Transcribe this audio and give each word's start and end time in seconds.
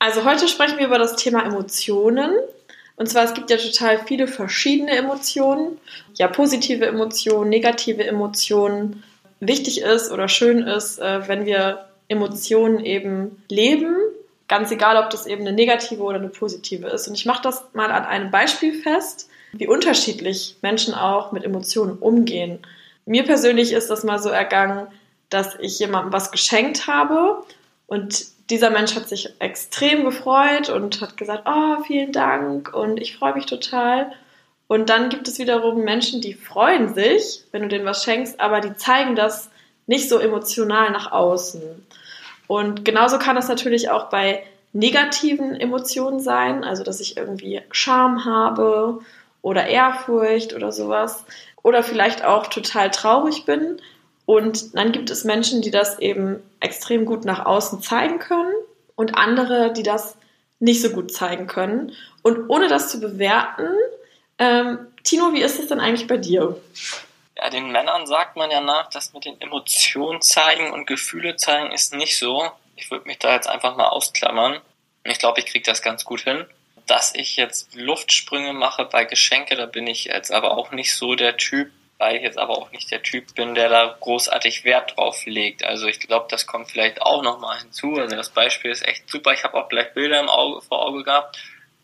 Also 0.00 0.24
heute 0.24 0.48
sprechen 0.48 0.78
wir 0.78 0.86
über 0.86 0.98
das 0.98 1.14
Thema 1.16 1.44
Emotionen. 1.44 2.32
Und 2.96 3.08
zwar, 3.08 3.24
es 3.24 3.34
gibt 3.34 3.50
ja 3.50 3.58
total 3.58 3.98
viele 3.98 4.26
verschiedene 4.26 4.92
Emotionen. 4.92 5.78
Ja, 6.14 6.26
positive 6.26 6.86
Emotionen, 6.86 7.50
negative 7.50 8.06
Emotionen. 8.06 9.04
Wichtig 9.40 9.82
ist 9.82 10.10
oder 10.10 10.26
schön 10.26 10.62
ist, 10.62 10.98
äh, 11.00 11.28
wenn 11.28 11.44
wir 11.44 11.84
Emotionen 12.08 12.82
eben 12.82 13.44
leben. 13.50 13.94
Ganz 14.48 14.70
egal, 14.70 14.96
ob 14.96 15.10
das 15.10 15.26
eben 15.26 15.42
eine 15.42 15.52
negative 15.52 16.02
oder 16.02 16.16
eine 16.16 16.30
positive 16.30 16.88
ist. 16.88 17.06
Und 17.06 17.14
ich 17.14 17.26
mache 17.26 17.42
das 17.42 17.62
mal 17.74 17.90
an 17.92 18.06
einem 18.06 18.30
Beispiel 18.30 18.72
fest, 18.72 19.28
wie 19.52 19.68
unterschiedlich 19.68 20.56
Menschen 20.62 20.94
auch 20.94 21.30
mit 21.30 21.44
Emotionen 21.44 21.98
umgehen. 21.98 22.60
Mir 23.04 23.24
persönlich 23.24 23.72
ist 23.72 23.90
das 23.90 24.02
mal 24.02 24.18
so 24.18 24.30
ergangen, 24.30 24.86
dass 25.28 25.56
ich 25.60 25.78
jemandem 25.78 26.14
was 26.14 26.30
geschenkt 26.30 26.86
habe 26.86 27.44
und 27.86 28.24
dieser 28.50 28.70
Mensch 28.70 28.96
hat 28.96 29.08
sich 29.08 29.34
extrem 29.38 30.04
gefreut 30.04 30.68
und 30.68 31.00
hat 31.00 31.16
gesagt, 31.16 31.44
oh, 31.46 31.82
vielen 31.84 32.12
Dank 32.12 32.74
und 32.74 33.00
ich 33.00 33.16
freue 33.16 33.34
mich 33.34 33.46
total. 33.46 34.12
Und 34.66 34.88
dann 34.90 35.08
gibt 35.08 35.26
es 35.28 35.38
wiederum 35.38 35.82
Menschen, 35.82 36.20
die 36.20 36.34
freuen 36.34 36.94
sich, 36.94 37.42
wenn 37.52 37.62
du 37.62 37.68
denen 37.68 37.86
was 37.86 38.04
schenkst, 38.04 38.40
aber 38.40 38.60
die 38.60 38.74
zeigen 38.76 39.16
das 39.16 39.50
nicht 39.86 40.08
so 40.08 40.18
emotional 40.18 40.90
nach 40.90 41.10
außen. 41.10 41.62
Und 42.46 42.84
genauso 42.84 43.18
kann 43.18 43.36
das 43.36 43.48
natürlich 43.48 43.90
auch 43.90 44.10
bei 44.10 44.42
negativen 44.72 45.54
Emotionen 45.54 46.20
sein, 46.20 46.62
also 46.64 46.84
dass 46.84 47.00
ich 47.00 47.16
irgendwie 47.16 47.62
Scham 47.72 48.24
habe 48.24 49.00
oder 49.42 49.66
Ehrfurcht 49.66 50.54
oder 50.54 50.70
sowas. 50.72 51.24
Oder 51.62 51.82
vielleicht 51.82 52.24
auch 52.24 52.46
total 52.46 52.90
traurig 52.90 53.44
bin 53.44 53.80
und 54.30 54.76
dann 54.76 54.92
gibt 54.92 55.10
es 55.10 55.24
Menschen, 55.24 55.60
die 55.60 55.72
das 55.72 55.98
eben 55.98 56.40
extrem 56.60 57.04
gut 57.04 57.24
nach 57.24 57.46
außen 57.46 57.82
zeigen 57.82 58.20
können 58.20 58.54
und 58.94 59.16
andere, 59.16 59.72
die 59.72 59.82
das 59.82 60.16
nicht 60.60 60.82
so 60.82 60.90
gut 60.90 61.12
zeigen 61.12 61.48
können. 61.48 61.96
Und 62.22 62.48
ohne 62.48 62.68
das 62.68 62.92
zu 62.92 63.00
bewerten, 63.00 63.66
ähm, 64.38 64.86
Tino, 65.02 65.32
wie 65.32 65.40
ist 65.40 65.58
es 65.58 65.66
denn 65.66 65.80
eigentlich 65.80 66.06
bei 66.06 66.16
dir? 66.16 66.56
Ja, 67.36 67.50
den 67.50 67.72
Männern 67.72 68.06
sagt 68.06 68.36
man 68.36 68.52
ja 68.52 68.60
nach, 68.60 68.88
dass 68.90 69.12
mit 69.14 69.24
den 69.24 69.40
Emotionen 69.40 70.22
zeigen 70.22 70.70
und 70.70 70.86
Gefühle 70.86 71.34
zeigen 71.34 71.72
ist 71.72 71.92
nicht 71.92 72.16
so. 72.16 72.48
Ich 72.76 72.88
würde 72.92 73.08
mich 73.08 73.18
da 73.18 73.34
jetzt 73.34 73.48
einfach 73.48 73.76
mal 73.76 73.88
ausklammern. 73.88 74.60
Ich 75.02 75.18
glaube, 75.18 75.40
ich 75.40 75.46
kriege 75.46 75.64
das 75.64 75.82
ganz 75.82 76.04
gut 76.04 76.20
hin. 76.20 76.46
Dass 76.86 77.16
ich 77.16 77.34
jetzt 77.34 77.74
Luftsprünge 77.74 78.52
mache 78.52 78.84
bei 78.84 79.04
Geschenke, 79.04 79.56
da 79.56 79.66
bin 79.66 79.88
ich 79.88 80.04
jetzt 80.04 80.30
aber 80.30 80.56
auch 80.56 80.70
nicht 80.70 80.94
so 80.94 81.16
der 81.16 81.36
Typ, 81.36 81.72
weil 82.00 82.16
ich 82.16 82.22
jetzt 82.22 82.38
aber 82.38 82.56
auch 82.56 82.72
nicht 82.72 82.90
der 82.90 83.02
Typ 83.02 83.34
bin, 83.34 83.54
der 83.54 83.68
da 83.68 83.94
großartig 84.00 84.64
Wert 84.64 84.96
drauf 84.96 85.26
legt. 85.26 85.62
Also 85.62 85.86
ich 85.86 86.00
glaube, 86.00 86.28
das 86.30 86.46
kommt 86.46 86.70
vielleicht 86.70 87.02
auch 87.02 87.22
nochmal 87.22 87.58
hinzu. 87.58 87.96
Also 87.96 88.16
das 88.16 88.30
Beispiel 88.30 88.70
ist 88.70 88.88
echt 88.88 89.08
super. 89.10 89.34
Ich 89.34 89.44
habe 89.44 89.58
auch 89.58 89.68
gleich 89.68 89.92
Bilder 89.92 90.18
im 90.18 90.30
Auge, 90.30 90.62
vor 90.62 90.80
Auge 90.80 91.04
gehabt. 91.04 91.38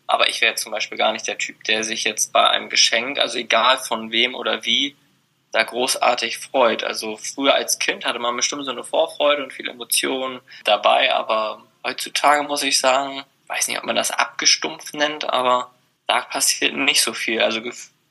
Aber 0.07 0.27
ich 0.27 0.41
wäre 0.41 0.55
zum 0.55 0.71
Beispiel 0.71 0.97
gar 0.97 1.11
nicht 1.11 1.27
der 1.27 1.37
Typ, 1.37 1.63
der 1.65 1.83
sich 1.83 2.03
jetzt 2.03 2.33
bei 2.33 2.49
einem 2.49 2.69
Geschenk, 2.69 3.19
also 3.19 3.37
egal 3.37 3.77
von 3.77 4.11
wem 4.11 4.33
oder 4.33 4.65
wie, 4.65 4.95
da 5.51 5.61
großartig 5.61 6.39
freut. 6.39 6.83
Also 6.83 7.17
früher 7.17 7.53
als 7.53 7.77
Kind 7.77 8.03
hatte 8.03 8.17
man 8.17 8.35
bestimmt 8.35 8.65
so 8.65 8.71
eine 8.71 8.83
Vorfreude 8.83 9.43
und 9.43 9.53
viele 9.53 9.71
Emotionen 9.71 10.39
dabei, 10.63 11.13
aber 11.13 11.61
heutzutage 11.85 12.41
muss 12.41 12.63
ich 12.63 12.79
sagen, 12.79 13.23
weiß 13.45 13.67
nicht, 13.67 13.77
ob 13.77 13.83
man 13.83 13.95
das 13.95 14.09
abgestumpft 14.09 14.95
nennt, 14.95 15.29
aber 15.29 15.69
da 16.07 16.21
passiert 16.21 16.73
nicht 16.73 17.01
so 17.01 17.13
viel. 17.13 17.39
Also 17.41 17.61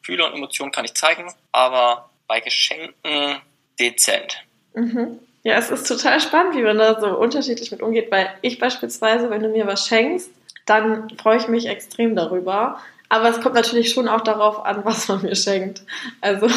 Gefühle 0.07 0.25
und 0.25 0.35
Emotionen 0.35 0.71
kann 0.71 0.85
ich 0.85 0.95
zeigen, 0.95 1.33
aber 1.51 2.11
bei 2.29 2.39
Geschenken 2.39 3.41
dezent. 3.81 4.45
Mhm. 4.75 5.19
Ja, 5.43 5.57
es 5.57 5.71
ist 5.71 5.89
total 5.89 6.21
spannend, 6.21 6.57
wie 6.57 6.63
man 6.63 6.79
da 6.79 7.01
so 7.01 7.09
unterschiedlich 7.09 7.73
mit 7.73 7.83
umgeht, 7.83 8.11
weil 8.13 8.29
ich 8.43 8.61
beispielsweise, 8.61 9.31
wenn 9.31 9.43
du 9.43 9.49
mir 9.49 9.67
was 9.67 9.89
schenkst, 9.89 10.31
dann 10.65 11.11
freue 11.19 11.39
ich 11.39 11.49
mich 11.49 11.67
extrem 11.67 12.15
darüber. 12.15 12.81
Aber 13.09 13.29
es 13.29 13.41
kommt 13.41 13.57
natürlich 13.57 13.91
schon 13.91 14.09
auch 14.09 14.21
darauf 14.21 14.65
an, 14.65 14.81
was 14.85 15.09
man 15.09 15.23
mir 15.23 15.35
schenkt. 15.35 15.83
Also 16.21 16.49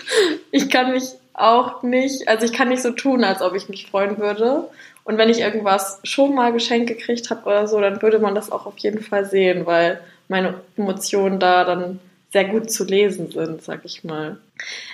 ich 0.50 0.68
kann 0.68 0.92
mich 0.92 1.04
auch 1.32 1.82
nicht, 1.82 2.28
also 2.28 2.44
ich 2.44 2.52
kann 2.52 2.68
nicht 2.68 2.82
so 2.82 2.90
tun, 2.90 3.24
als 3.24 3.40
ob 3.40 3.54
ich 3.54 3.70
mich 3.70 3.90
freuen 3.90 4.18
würde. 4.18 4.68
Und 5.04 5.16
wenn 5.16 5.30
ich 5.30 5.40
irgendwas 5.40 6.00
schon 6.04 6.34
mal 6.34 6.52
geschenkt 6.52 6.88
gekriegt 6.88 7.30
habe 7.30 7.46
oder 7.46 7.66
so, 7.68 7.80
dann 7.80 8.02
würde 8.02 8.18
man 8.18 8.34
das 8.34 8.52
auch 8.52 8.66
auf 8.66 8.76
jeden 8.78 9.02
Fall 9.02 9.24
sehen, 9.24 9.64
weil 9.64 10.00
meine 10.28 10.60
Emotionen 10.76 11.40
da 11.40 11.64
dann 11.64 12.00
sehr 12.30 12.44
gut 12.44 12.70
zu 12.70 12.84
lesen 12.84 13.30
sind, 13.30 13.62
sag 13.62 13.84
ich 13.84 14.04
mal. 14.04 14.38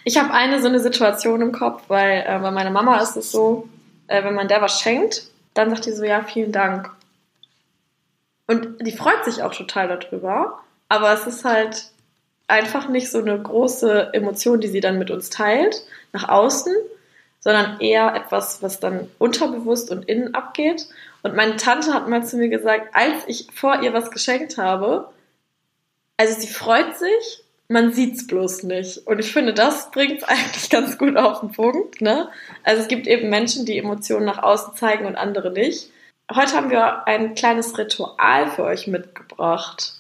Ich 0.05 0.19
habe 0.19 0.33
eine 0.33 0.61
so 0.61 0.69
eine 0.69 0.81
Situation 0.81 1.41
im 1.41 1.53
Kopf, 1.53 1.85
weil 1.89 2.25
äh, 2.27 2.39
bei 2.39 2.51
meiner 2.51 2.71
Mama 2.71 2.99
ist 3.01 3.17
es 3.17 3.31
so, 3.33 3.69
äh, 4.07 4.23
wenn 4.25 4.35
man 4.35 4.49
der 4.49 4.63
was 4.63 4.81
schenkt, 4.81 5.29
dann 5.55 5.71
sagt 5.71 5.87
die 5.87 5.93
so, 5.93 6.05
ja, 6.05 6.23
vielen 6.23 6.53
Dank. 6.53 6.91
Und 8.47 8.87
die 8.87 8.93
freut 8.93 9.25
sich 9.25 9.43
auch 9.43 9.55
total 9.55 9.89
darüber, 9.89 10.61
aber 10.89 11.13
es 11.13 11.27
ist 11.27 11.45
halt 11.45 11.87
einfach 12.47 12.89
nicht 12.89 13.11
so 13.11 13.19
eine 13.19 13.41
große 13.41 14.11
Emotion, 14.13 14.61
die 14.61 14.69
sie 14.69 14.81
dann 14.81 14.99
mit 14.99 15.11
uns 15.11 15.31
teilt, 15.31 15.83
nach 16.13 16.29
außen, 16.29 16.75
sondern 17.41 17.81
eher 17.81 18.15
etwas, 18.15 18.63
was 18.63 18.81
dann 18.81 19.09
unterbewusst 19.19 19.91
und 19.91 20.09
innen 20.09 20.35
abgeht. 20.35 20.87
Und 21.23 21.35
meine 21.35 21.57
Tante 21.57 21.95
hat 21.95 22.09
mal 22.09 22.25
zu 22.25 22.37
mir 22.37 22.49
gesagt, 22.49 22.95
als 22.95 23.17
ich 23.27 23.49
vor 23.55 23.83
ihr 23.83 23.93
was 23.95 24.11
geschenkt 24.11 24.59
habe, 24.59 25.09
also 26.17 26.41
sie 26.41 26.49
freut 26.49 26.97
sich, 26.97 27.45
man 27.69 27.93
sieht's 27.93 28.27
bloß 28.27 28.65
nicht. 28.65 29.07
Und 29.07 29.19
ich 29.19 29.33
finde, 29.33 29.55
das 29.55 29.91
bringt 29.91 30.29
eigentlich 30.29 30.71
ganz 30.71 30.99
gut 30.99 31.17
auf 31.17 31.41
den 31.41 31.53
Punkt. 31.53 32.01
Ne? 32.01 32.29
Also 32.63 32.83
es 32.83 32.89
gibt 32.89 33.07
eben 33.07 33.31
Menschen, 33.31 33.67
die 33.67 33.79
Emotionen 33.79 34.27
nach 34.27 34.43
außen 34.43 34.75
zeigen 34.75 35.07
und 35.07 35.17
andere 35.17 35.51
nicht. 35.51 35.91
Heute 36.35 36.55
haben 36.55 36.71
wir 36.71 37.07
ein 37.07 37.35
kleines 37.35 37.77
Ritual 37.77 38.51
für 38.51 38.65
euch 38.65 38.87
mitgebracht, 38.87 39.95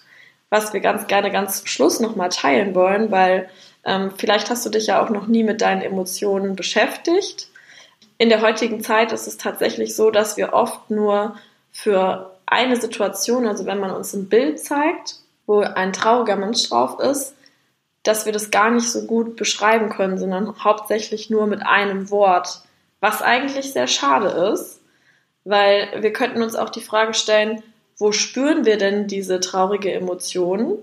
was 0.48 0.72
wir 0.72 0.80
ganz 0.80 1.06
gerne 1.06 1.30
ganz 1.30 1.58
zum 1.58 1.66
Schluss 1.66 2.00
nochmal 2.00 2.30
teilen 2.30 2.74
wollen, 2.74 3.10
weil 3.10 3.50
ähm, 3.84 4.12
vielleicht 4.16 4.48
hast 4.48 4.64
du 4.64 4.70
dich 4.70 4.86
ja 4.86 5.04
auch 5.04 5.10
noch 5.10 5.26
nie 5.26 5.44
mit 5.44 5.60
deinen 5.60 5.82
Emotionen 5.82 6.56
beschäftigt. 6.56 7.48
In 8.16 8.30
der 8.30 8.40
heutigen 8.40 8.80
Zeit 8.80 9.12
ist 9.12 9.26
es 9.26 9.36
tatsächlich 9.36 9.94
so, 9.94 10.10
dass 10.10 10.36
wir 10.36 10.54
oft 10.54 10.90
nur 10.90 11.36
für 11.72 12.34
eine 12.46 12.76
Situation, 12.76 13.46
also 13.46 13.66
wenn 13.66 13.80
man 13.80 13.90
uns 13.90 14.14
ein 14.14 14.28
Bild 14.28 14.60
zeigt, 14.60 15.16
wo 15.46 15.60
ein 15.60 15.92
trauriger 15.92 16.36
Mensch 16.36 16.68
drauf 16.68 17.00
ist, 17.00 17.34
dass 18.02 18.26
wir 18.26 18.32
das 18.32 18.50
gar 18.50 18.70
nicht 18.70 18.90
so 18.90 19.06
gut 19.06 19.36
beschreiben 19.36 19.88
können, 19.88 20.18
sondern 20.18 20.62
hauptsächlich 20.62 21.30
nur 21.30 21.46
mit 21.46 21.62
einem 21.64 22.10
Wort, 22.10 22.60
was 23.00 23.22
eigentlich 23.22 23.72
sehr 23.72 23.86
schade 23.86 24.28
ist, 24.52 24.80
weil 25.44 25.88
wir 26.00 26.12
könnten 26.12 26.42
uns 26.42 26.54
auch 26.54 26.70
die 26.70 26.80
Frage 26.80 27.14
stellen, 27.14 27.62
wo 27.98 28.12
spüren 28.12 28.64
wir 28.64 28.76
denn 28.76 29.06
diese 29.06 29.40
traurige 29.40 29.92
Emotion? 29.92 30.78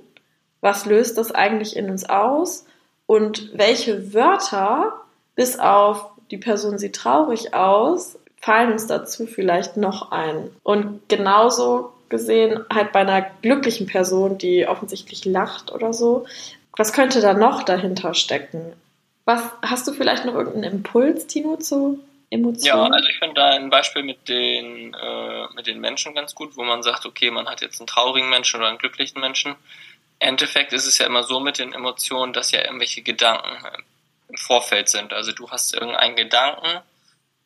Was 0.61 0.85
löst 0.85 1.17
das 1.17 1.31
eigentlich 1.31 1.75
in 1.75 1.89
uns 1.89 2.09
aus? 2.09 2.66
Und 3.05 3.51
welche 3.57 4.13
Wörter, 4.13 4.93
bis 5.35 5.59
auf 5.59 6.11
die 6.29 6.38
Person 6.38 6.78
sieht 6.78 6.95
traurig 6.95 7.53
aus, 7.53 8.17
fallen 8.39 8.72
uns 8.72 8.88
dazu 8.88 9.25
vielleicht 9.25 9.78
noch 9.78 10.11
ein? 10.11 10.49
Und 10.63 11.09
genauso 11.09 11.91
gesehen, 12.11 12.63
halt 12.72 12.91
bei 12.91 12.99
einer 12.99 13.22
glücklichen 13.41 13.88
Person, 13.88 14.38
die 14.38 14.67
offensichtlich 14.67 15.25
lacht 15.25 15.72
oder 15.72 15.94
so. 15.94 16.27
Was 16.77 16.94
könnte 16.94 17.22
da 17.22 17.33
noch 17.33 17.63
dahinter 17.63 18.13
stecken? 18.13 18.73
Was 19.25 19.41
hast 19.63 19.88
du 19.88 19.94
vielleicht 19.94 20.25
noch 20.25 20.35
irgendeinen 20.35 20.75
Impuls, 20.75 21.25
Tino, 21.25 21.57
zu 21.57 21.99
Emotionen? 22.29 22.91
Ja, 22.91 22.95
also 22.95 23.09
ich 23.09 23.17
finde 23.17 23.35
da 23.35 23.47
ein 23.47 23.69
Beispiel 23.69 24.03
mit 24.03 24.29
den, 24.29 24.94
äh, 24.94 25.53
mit 25.55 25.67
den 25.67 25.79
Menschen 25.79 26.13
ganz 26.13 26.35
gut, 26.35 26.55
wo 26.55 26.63
man 26.63 26.83
sagt, 26.83 27.05
okay, 27.05 27.31
man 27.31 27.47
hat 27.47 27.61
jetzt 27.61 27.79
einen 27.79 27.88
traurigen 27.88 28.29
Menschen 28.29 28.59
oder 28.59 28.69
einen 28.69 28.78
glücklichen 28.78 29.19
Menschen. 29.19 29.51
Im 30.19 30.29
Endeffekt 30.29 30.73
ist 30.73 30.85
es 30.85 30.97
ja 30.97 31.07
immer 31.07 31.23
so 31.23 31.39
mit 31.39 31.57
den 31.57 31.73
Emotionen, 31.73 32.33
dass 32.33 32.51
ja 32.51 32.63
irgendwelche 32.63 33.01
Gedanken 33.01 33.57
im 34.29 34.38
Vorfeld 34.38 34.88
sind. 34.88 35.13
Also 35.13 35.31
du 35.33 35.49
hast 35.49 35.73
irgendeinen 35.73 36.16
Gedanken, 36.16 36.81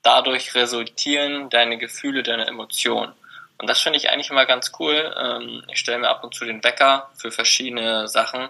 dadurch 0.03 0.53
resultieren 0.55 1.49
deine 1.49 1.77
Gefühle, 1.77 2.21
deine 2.21 2.47
Emotionen. 2.47 3.13
Und 3.57 3.69
das 3.69 3.79
finde 3.81 3.97
ich 3.97 4.09
eigentlich 4.09 4.29
immer 4.29 4.45
ganz 4.45 4.71
cool. 4.79 5.16
Ähm, 5.17 5.63
ich 5.71 5.80
stelle 5.80 6.00
mir 6.00 6.09
ab 6.09 6.24
und 6.24 6.35
zu 6.35 6.45
den 6.45 6.63
Wecker 6.63 7.09
für 7.18 7.31
verschiedene 7.31 8.07
Sachen. 8.07 8.50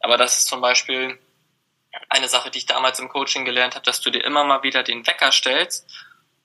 Aber 0.00 0.16
das 0.16 0.38
ist 0.38 0.48
zum 0.48 0.60
Beispiel 0.60 1.18
eine 2.08 2.28
Sache, 2.28 2.50
die 2.50 2.58
ich 2.58 2.66
damals 2.66 2.98
im 2.98 3.08
Coaching 3.08 3.44
gelernt 3.44 3.74
habe, 3.74 3.84
dass 3.84 4.00
du 4.00 4.10
dir 4.10 4.24
immer 4.24 4.44
mal 4.44 4.62
wieder 4.62 4.82
den 4.82 5.06
Wecker 5.06 5.32
stellst 5.32 5.88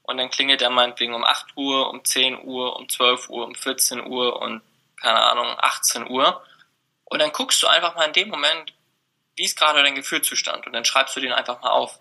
und 0.09 0.18
dann 0.18 0.31
klingelt 0.31 0.62
er 0.62 0.69
meinetwegen 0.69 1.13
um 1.13 1.24
8 1.24 1.56
Uhr, 1.56 1.89
um 1.89 2.03
10 2.03 2.44
Uhr, 2.44 2.75
um 2.75 2.89
12 2.89 3.29
Uhr, 3.29 3.45
um 3.45 3.53
14 3.53 4.06
Uhr 4.07 4.41
und 4.41 4.62
keine 4.95 5.21
Ahnung, 5.21 5.56
18 5.59 6.09
Uhr. 6.09 6.44
Und 7.06 7.19
dann 7.19 7.31
guckst 7.31 7.62
du 7.62 7.68
einfach 7.68 7.95
mal 7.95 8.06
in 8.06 8.13
dem 8.13 8.29
Moment, 8.29 8.74
wie 9.35 9.44
ist 9.44 9.57
gerade 9.57 9.83
dein 9.83 9.95
Gefühlzustand 9.95 10.65
und 10.65 10.74
dann 10.74 10.83
schreibst 10.83 11.15
du 11.15 11.19
den 11.19 11.31
einfach 11.31 11.62
mal 11.62 11.69
auf. 11.69 12.00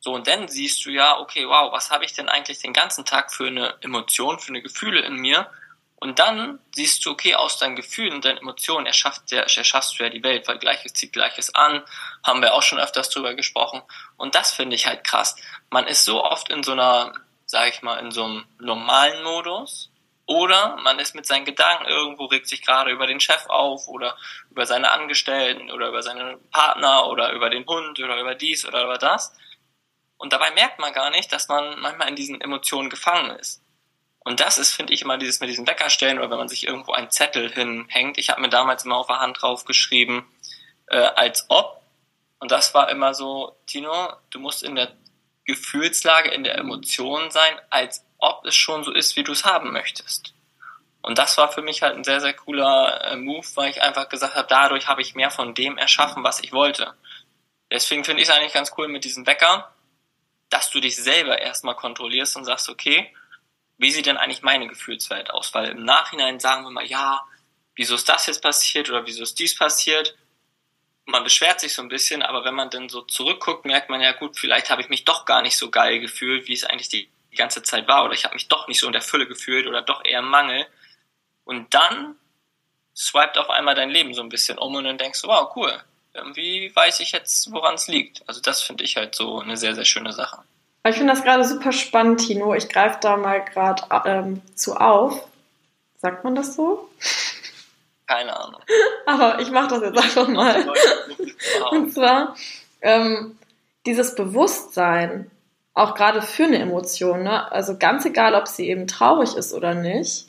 So, 0.00 0.14
und 0.14 0.26
dann 0.26 0.48
siehst 0.48 0.84
du 0.86 0.90
ja, 0.90 1.18
okay, 1.18 1.46
wow, 1.46 1.72
was 1.72 1.90
habe 1.90 2.04
ich 2.04 2.14
denn 2.14 2.28
eigentlich 2.28 2.58
den 2.60 2.72
ganzen 2.72 3.04
Tag 3.04 3.32
für 3.32 3.46
eine 3.46 3.76
Emotion, 3.82 4.38
für 4.38 4.48
eine 4.48 4.62
Gefühle 4.62 5.00
in 5.00 5.14
mir? 5.16 5.50
Und 5.96 6.18
dann 6.18 6.58
siehst 6.74 7.04
du, 7.04 7.10
okay, 7.10 7.34
aus 7.34 7.58
deinen 7.58 7.76
Gefühlen, 7.76 8.22
deinen 8.22 8.38
Emotionen 8.38 8.86
erschaffst, 8.86 9.30
erschaffst 9.32 9.98
du 9.98 10.04
ja 10.04 10.08
die 10.08 10.22
Welt, 10.22 10.48
weil 10.48 10.58
Gleiches 10.58 10.94
zieht 10.94 11.12
Gleiches 11.12 11.54
an, 11.54 11.82
haben 12.24 12.40
wir 12.40 12.54
auch 12.54 12.62
schon 12.62 12.78
öfters 12.78 13.10
drüber 13.10 13.34
gesprochen. 13.34 13.82
Und 14.16 14.34
das 14.34 14.52
finde 14.54 14.76
ich 14.76 14.86
halt 14.86 15.04
krass. 15.04 15.36
Man 15.70 15.86
ist 15.86 16.04
so 16.06 16.24
oft 16.24 16.48
in 16.48 16.62
so 16.62 16.72
einer, 16.72 17.12
sag 17.44 17.68
ich 17.68 17.82
mal, 17.82 17.98
in 17.98 18.10
so 18.12 18.24
einem 18.24 18.46
normalen 18.58 19.22
Modus 19.22 19.90
Oder 20.26 20.76
man 20.76 21.00
ist 21.00 21.16
mit 21.16 21.26
seinen 21.26 21.44
Gedanken 21.44 21.86
irgendwo, 21.86 22.26
regt 22.26 22.46
sich 22.48 22.62
gerade 22.62 22.92
über 22.92 23.08
den 23.08 23.18
Chef 23.18 23.46
auf 23.48 23.88
oder 23.88 24.16
über 24.50 24.64
seine 24.64 24.92
Angestellten 24.92 25.72
oder 25.72 25.88
über 25.88 26.02
seinen 26.04 26.38
Partner 26.50 27.08
oder 27.08 27.32
über 27.32 27.50
den 27.50 27.66
Hund 27.66 27.98
oder 27.98 28.20
über 28.20 28.36
dies 28.36 28.64
oder 28.64 28.84
über 28.84 28.96
das. 28.96 29.34
Und 30.20 30.34
dabei 30.34 30.50
merkt 30.50 30.78
man 30.78 30.92
gar 30.92 31.08
nicht, 31.08 31.32
dass 31.32 31.48
man 31.48 31.80
manchmal 31.80 32.10
in 32.10 32.14
diesen 32.14 32.42
Emotionen 32.42 32.90
gefangen 32.90 33.30
ist. 33.38 33.62
Und 34.18 34.40
das 34.40 34.58
ist, 34.58 34.74
finde 34.74 34.92
ich, 34.92 35.00
immer 35.00 35.16
dieses 35.16 35.40
mit 35.40 35.48
diesen 35.48 35.66
Weckerstellen 35.66 36.18
oder 36.18 36.28
wenn 36.28 36.36
man 36.36 36.50
sich 36.50 36.66
irgendwo 36.66 36.92
einen 36.92 37.10
Zettel 37.10 37.50
hinhängt. 37.50 38.18
Ich 38.18 38.28
habe 38.28 38.42
mir 38.42 38.50
damals 38.50 38.84
immer 38.84 38.98
auf 38.98 39.06
der 39.06 39.20
Hand 39.20 39.40
draufgeschrieben, 39.40 40.26
äh, 40.88 40.98
als 40.98 41.46
ob. 41.48 41.80
Und 42.38 42.50
das 42.50 42.74
war 42.74 42.90
immer 42.90 43.14
so, 43.14 43.56
Tino, 43.66 44.12
du 44.28 44.40
musst 44.40 44.62
in 44.62 44.74
der 44.74 44.92
Gefühlslage, 45.46 46.30
in 46.30 46.44
der 46.44 46.58
Emotion 46.58 47.30
sein, 47.30 47.58
als 47.70 48.04
ob 48.18 48.44
es 48.44 48.54
schon 48.54 48.84
so 48.84 48.92
ist, 48.92 49.16
wie 49.16 49.24
du 49.24 49.32
es 49.32 49.46
haben 49.46 49.72
möchtest. 49.72 50.34
Und 51.00 51.16
das 51.16 51.38
war 51.38 51.50
für 51.50 51.62
mich 51.62 51.80
halt 51.80 51.96
ein 51.96 52.04
sehr, 52.04 52.20
sehr 52.20 52.34
cooler 52.34 53.06
äh, 53.06 53.16
Move, 53.16 53.46
weil 53.54 53.70
ich 53.70 53.80
einfach 53.80 54.10
gesagt 54.10 54.34
habe, 54.34 54.48
dadurch 54.50 54.86
habe 54.86 55.00
ich 55.00 55.14
mehr 55.14 55.30
von 55.30 55.54
dem 55.54 55.78
erschaffen, 55.78 56.24
was 56.24 56.40
ich 56.40 56.52
wollte. 56.52 56.92
Deswegen 57.72 58.04
finde 58.04 58.20
ich 58.20 58.28
es 58.28 58.34
eigentlich 58.34 58.52
ganz 58.52 58.72
cool 58.76 58.86
mit 58.86 59.04
diesem 59.04 59.26
Wecker, 59.26 59.72
dass 60.50 60.70
du 60.70 60.80
dich 60.80 60.96
selber 60.96 61.40
erstmal 61.40 61.76
kontrollierst 61.76 62.36
und 62.36 62.44
sagst, 62.44 62.68
okay, 62.68 63.14
wie 63.78 63.90
sieht 63.90 64.06
denn 64.06 64.18
eigentlich 64.18 64.42
meine 64.42 64.68
Gefühlswelt 64.68 65.30
aus? 65.30 65.54
Weil 65.54 65.70
im 65.70 65.84
Nachhinein 65.84 66.38
sagen 66.38 66.64
wir 66.64 66.70
mal, 66.70 66.84
ja, 66.84 67.22
wieso 67.74 67.94
ist 67.94 68.08
das 68.08 68.26
jetzt 68.26 68.42
passiert 68.42 68.90
oder 68.90 69.06
wieso 69.06 69.22
ist 69.22 69.38
dies 69.38 69.56
passiert? 69.56 70.16
Man 71.06 71.24
beschwert 71.24 71.60
sich 71.60 71.72
so 71.72 71.80
ein 71.80 71.88
bisschen, 71.88 72.22
aber 72.22 72.44
wenn 72.44 72.54
man 72.54 72.68
dann 72.68 72.88
so 72.88 73.02
zurückguckt, 73.02 73.64
merkt 73.64 73.88
man 73.88 74.02
ja 74.02 74.12
gut, 74.12 74.38
vielleicht 74.38 74.68
habe 74.68 74.82
ich 74.82 74.90
mich 74.90 75.04
doch 75.04 75.24
gar 75.24 75.40
nicht 75.40 75.56
so 75.56 75.70
geil 75.70 75.98
gefühlt, 75.98 76.46
wie 76.46 76.52
es 76.52 76.64
eigentlich 76.64 76.90
die 76.90 77.08
ganze 77.34 77.62
Zeit 77.62 77.88
war 77.88 78.04
oder 78.04 78.12
ich 78.12 78.24
habe 78.24 78.34
mich 78.34 78.48
doch 78.48 78.68
nicht 78.68 78.80
so 78.80 78.86
in 78.86 78.92
der 78.92 79.02
Fülle 79.02 79.26
gefühlt 79.26 79.66
oder 79.66 79.82
doch 79.82 80.04
eher 80.04 80.18
im 80.18 80.28
Mangel. 80.28 80.66
Und 81.44 81.72
dann 81.72 82.16
swiped 82.94 83.38
auf 83.38 83.48
einmal 83.48 83.74
dein 83.74 83.90
Leben 83.90 84.14
so 84.14 84.20
ein 84.20 84.28
bisschen 84.28 84.58
um 84.58 84.74
und 84.74 84.84
dann 84.84 84.98
denkst 84.98 85.22
du, 85.22 85.28
wow, 85.28 85.50
cool, 85.56 85.82
irgendwie 86.14 86.74
weiß 86.74 87.00
ich 87.00 87.12
jetzt, 87.12 87.52
woran 87.52 87.74
es 87.74 87.88
liegt. 87.88 88.22
Also 88.26 88.40
das 88.40 88.62
finde 88.62 88.84
ich 88.84 88.96
halt 88.96 89.14
so 89.14 89.40
eine 89.40 89.56
sehr, 89.56 89.74
sehr 89.74 89.84
schöne 89.84 90.12
Sache. 90.12 90.38
Ich 90.86 90.96
finde 90.96 91.12
das 91.12 91.22
gerade 91.22 91.44
super 91.44 91.72
spannend, 91.72 92.20
Tino. 92.20 92.54
Ich 92.54 92.68
greife 92.68 92.98
da 93.00 93.16
mal 93.16 93.44
gerade 93.44 93.82
ähm, 94.06 94.42
zu 94.54 94.76
auf. 94.76 95.28
Sagt 95.98 96.24
man 96.24 96.34
das 96.34 96.56
so? 96.56 96.88
Keine 98.06 98.34
Ahnung. 98.38 98.60
Aber 99.06 99.40
ich 99.40 99.50
mache 99.50 99.68
das 99.68 99.82
jetzt 99.82 99.98
einfach 99.98 100.28
mal. 100.28 100.72
Und 101.70 101.92
zwar 101.92 102.34
ähm, 102.80 103.38
dieses 103.86 104.14
Bewusstsein, 104.14 105.30
auch 105.74 105.94
gerade 105.94 106.22
für 106.22 106.44
eine 106.44 106.58
Emotion, 106.58 107.22
ne? 107.22 107.50
also 107.52 107.76
ganz 107.78 108.04
egal, 108.04 108.34
ob 108.34 108.48
sie 108.48 108.68
eben 108.68 108.86
traurig 108.86 109.36
ist 109.36 109.52
oder 109.52 109.74
nicht, 109.74 110.26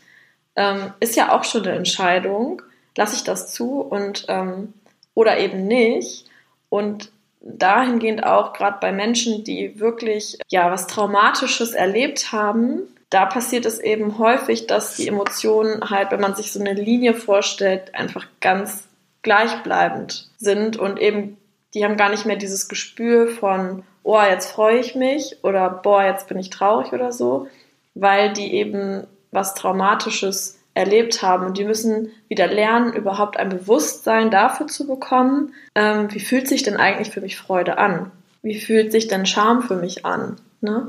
ähm, 0.56 0.94
ist 1.00 1.16
ja 1.16 1.32
auch 1.32 1.46
schon 1.46 1.64
eine 1.64 1.76
Entscheidung. 1.76 2.62
Lasse 2.98 3.16
ich 3.16 3.24
das 3.24 3.54
zu 3.54 3.80
und 3.80 4.26
ähm, 4.28 4.74
oder 5.14 5.38
eben 5.38 5.68
nicht. 5.68 6.26
Und 6.70 7.12
dahingehend 7.42 8.24
auch 8.24 8.54
gerade 8.54 8.78
bei 8.80 8.92
Menschen, 8.92 9.44
die 9.44 9.80
wirklich 9.80 10.38
ja 10.50 10.72
was 10.72 10.88
Traumatisches 10.88 11.74
erlebt 11.74 12.32
haben, 12.32 12.84
da 13.10 13.26
passiert 13.26 13.66
es 13.66 13.80
eben 13.80 14.20
häufig, 14.20 14.68
dass 14.68 14.96
die 14.96 15.08
Emotionen 15.08 15.90
halt, 15.90 16.12
wenn 16.12 16.22
man 16.22 16.36
sich 16.36 16.52
so 16.52 16.60
eine 16.60 16.74
Linie 16.74 17.14
vorstellt, 17.14 17.94
einfach 17.94 18.26
ganz 18.40 18.88
gleichbleibend 19.22 20.30
sind 20.38 20.78
und 20.78 21.00
eben 21.00 21.38
die 21.74 21.86
haben 21.86 21.98
gar 21.98 22.10
nicht 22.10 22.26
mehr 22.26 22.36
dieses 22.36 22.68
Gespür 22.68 23.30
von, 23.30 23.84
oh, 24.04 24.22
jetzt 24.22 24.52
freue 24.52 24.80
ich 24.80 24.96
mich 24.96 25.38
oder 25.44 25.70
boah, 25.70 26.04
jetzt 26.04 26.28
bin 26.28 26.38
ich 26.38 26.50
traurig 26.50 26.92
oder 26.92 27.12
so, 27.12 27.48
weil 27.94 28.34
die 28.34 28.54
eben 28.54 29.08
was 29.32 29.56
Traumatisches 29.56 30.60
erlebt 30.74 31.22
haben. 31.22 31.46
Und 31.46 31.58
die 31.58 31.66
müssen 31.66 32.12
wieder 32.28 32.48
lernen, 32.48 32.94
überhaupt 32.94 33.38
ein 33.38 33.50
Bewusstsein 33.50 34.32
dafür 34.32 34.68
zu 34.68 34.88
bekommen, 34.88 35.54
ähm, 35.76 36.14
wie 36.14 36.20
fühlt 36.20 36.48
sich 36.48 36.64
denn 36.64 36.78
eigentlich 36.78 37.12
für 37.12 37.22
mich 37.22 37.38
Freude 37.38 37.78
an? 37.78 38.12
Wie 38.42 38.60
fühlt 38.60 38.92
sich 38.92 39.08
denn 39.08 39.26
Scham 39.26 39.62
für 39.62 39.76
mich 39.76 40.06
an? 40.06 40.38
Ne? 40.62 40.88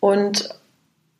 Und 0.00 0.50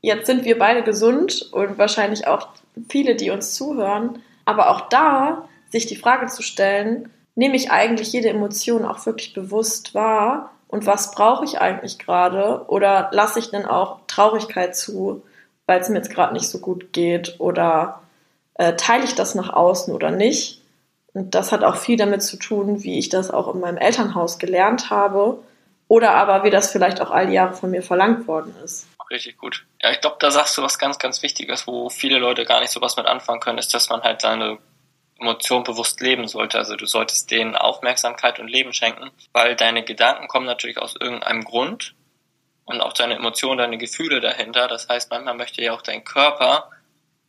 jetzt 0.02 0.26
sind 0.26 0.44
wir 0.44 0.58
beide 0.58 0.82
gesund 0.82 1.48
und 1.52 1.78
wahrscheinlich 1.78 2.26
auch 2.26 2.48
viele, 2.88 3.14
die 3.14 3.30
uns 3.30 3.54
zuhören. 3.54 4.18
Aber 4.44 4.70
auch 4.70 4.88
da 4.88 5.48
sich 5.70 5.86
die 5.86 5.96
Frage 5.96 6.26
zu 6.26 6.42
stellen, 6.42 7.08
nehme 7.34 7.56
ich 7.56 7.70
eigentlich 7.70 8.12
jede 8.12 8.28
Emotion 8.28 8.84
auch 8.84 9.04
wirklich 9.06 9.32
bewusst 9.32 9.94
wahr? 9.94 10.50
Und 10.68 10.86
was 10.86 11.12
brauche 11.12 11.44
ich 11.44 11.60
eigentlich 11.60 11.98
gerade? 11.98 12.64
Oder 12.68 13.08
lasse 13.12 13.38
ich 13.38 13.50
denn 13.50 13.64
auch 13.64 14.00
Traurigkeit 14.06 14.76
zu? 14.76 15.22
Weil 15.66 15.80
es 15.80 15.88
mir 15.88 15.98
jetzt 15.98 16.10
gerade 16.10 16.32
nicht 16.32 16.48
so 16.48 16.58
gut 16.58 16.92
geht 16.92 17.36
oder 17.38 18.02
äh, 18.54 18.74
teile 18.74 19.04
ich 19.04 19.14
das 19.14 19.34
nach 19.34 19.52
außen 19.52 19.94
oder 19.94 20.10
nicht. 20.10 20.60
Und 21.12 21.34
das 21.34 21.52
hat 21.52 21.62
auch 21.62 21.76
viel 21.76 21.96
damit 21.96 22.22
zu 22.22 22.36
tun, 22.36 22.82
wie 22.82 22.98
ich 22.98 23.08
das 23.08 23.30
auch 23.30 23.54
in 23.54 23.60
meinem 23.60 23.78
Elternhaus 23.78 24.38
gelernt 24.38 24.90
habe 24.90 25.38
oder 25.88 26.14
aber 26.14 26.44
wie 26.44 26.50
das 26.50 26.72
vielleicht 26.72 27.00
auch 27.00 27.10
all 27.10 27.28
die 27.28 27.34
Jahre 27.34 27.54
von 27.54 27.70
mir 27.70 27.82
verlangt 27.82 28.26
worden 28.26 28.54
ist. 28.64 28.86
Richtig 29.10 29.36
gut. 29.36 29.64
Ja, 29.82 29.90
ich 29.90 30.00
glaube, 30.00 30.16
da 30.18 30.30
sagst 30.30 30.56
du 30.56 30.62
was 30.62 30.78
ganz, 30.78 30.98
ganz 30.98 31.22
Wichtiges, 31.22 31.66
wo 31.66 31.88
viele 31.88 32.18
Leute 32.18 32.44
gar 32.44 32.60
nicht 32.60 32.70
so 32.70 32.80
was 32.80 32.96
mit 32.96 33.06
anfangen 33.06 33.40
können, 33.40 33.58
ist, 33.58 33.74
dass 33.74 33.90
man 33.90 34.02
halt 34.02 34.22
seine 34.22 34.58
Emotionen 35.20 35.64
bewusst 35.64 36.00
leben 36.00 36.26
sollte. 36.26 36.58
Also 36.58 36.74
du 36.74 36.86
solltest 36.86 37.30
denen 37.30 37.54
Aufmerksamkeit 37.54 38.40
und 38.40 38.48
Leben 38.48 38.72
schenken, 38.72 39.10
weil 39.32 39.54
deine 39.54 39.84
Gedanken 39.84 40.26
kommen 40.26 40.46
natürlich 40.46 40.78
aus 40.78 40.96
irgendeinem 40.98 41.44
Grund 41.44 41.94
und 42.64 42.80
auch 42.80 42.92
deine 42.92 43.14
Emotionen, 43.14 43.58
deine 43.58 43.78
Gefühle 43.78 44.20
dahinter. 44.20 44.68
Das 44.68 44.88
heißt, 44.88 45.10
manchmal 45.10 45.34
möchte 45.34 45.62
ja 45.62 45.72
auch 45.72 45.82
dein 45.82 46.04
Körper 46.04 46.70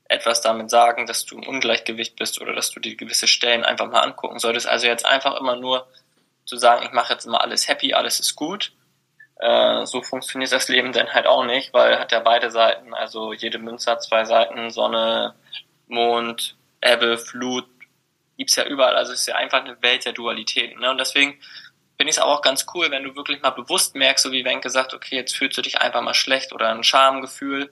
etwas 0.08 0.42
damit 0.42 0.70
sagen, 0.70 1.08
dass 1.08 1.26
du 1.26 1.38
im 1.38 1.48
Ungleichgewicht 1.48 2.16
bist 2.16 2.40
oder 2.40 2.54
dass 2.54 2.72
du 2.72 2.80
die 2.80 2.96
gewisse 2.96 3.28
Stellen 3.28 3.64
einfach 3.64 3.90
mal 3.90 4.02
angucken 4.02 4.40
solltest. 4.40 4.68
Also 4.68 4.88
jetzt 4.88 5.06
einfach 5.06 5.40
immer 5.40 5.56
nur 5.56 5.88
zu 6.46 6.58
sagen, 6.58 6.86
ich 6.86 6.92
mache 6.92 7.14
jetzt 7.14 7.26
immer 7.26 7.42
alles 7.42 7.68
happy, 7.68 7.94
alles 7.94 8.20
ist 8.20 8.36
gut. 8.36 8.72
Äh, 9.38 9.86
so 9.86 10.02
funktioniert 10.04 10.52
das 10.52 10.70
Leben 10.70 10.94
dann 10.94 11.14
halt 11.14 11.26
auch 11.26 11.44
nicht, 11.44 11.74
weil 11.74 12.00
hat 12.00 12.12
ja 12.12 12.20
beide 12.20 12.52
Seiten, 12.52 12.94
also 12.94 13.34
jede 13.34 13.58
Münze 13.58 13.92
hat 13.92 14.04
zwei 14.04 14.26
Seiten, 14.26 14.70
Sonne, 14.70 15.34
Mond, 15.88 16.56
Ebbe, 16.82 17.18
Flut, 17.18 17.68
gibt's 18.38 18.56
ja 18.56 18.66
überall. 18.66 18.96
Also 18.96 19.14
es 19.14 19.22
ist 19.22 19.28
ja 19.28 19.36
einfach 19.36 19.64
eine 19.64 19.82
Welt 19.82 20.06
der 20.06 20.14
Dualitäten. 20.14 20.80
Ne? 20.80 20.92
Und 20.92 21.00
deswegen 21.00 21.40
finde 21.98 22.10
ich 22.10 22.18
es 22.18 22.22
auch 22.22 22.42
ganz 22.42 22.66
cool, 22.74 22.92
wenn 22.92 23.04
du 23.04 23.16
wirklich 23.16 23.42
mal 23.42 23.52
bewusst 23.52 23.96
merkst, 23.96 24.24
so 24.24 24.32
wie 24.32 24.46
Wenke 24.46 24.70
sagt, 24.70 24.94
okay, 24.94 25.16
jetzt 25.16 25.36
fühlst 25.36 25.58
du 25.58 25.62
dich 25.62 25.80
einfach 25.80 26.02
mal 26.02 26.14
schlecht 26.14 26.54
oder 26.54 26.70
ein 26.70 26.84
Schamgefühl, 26.84 27.72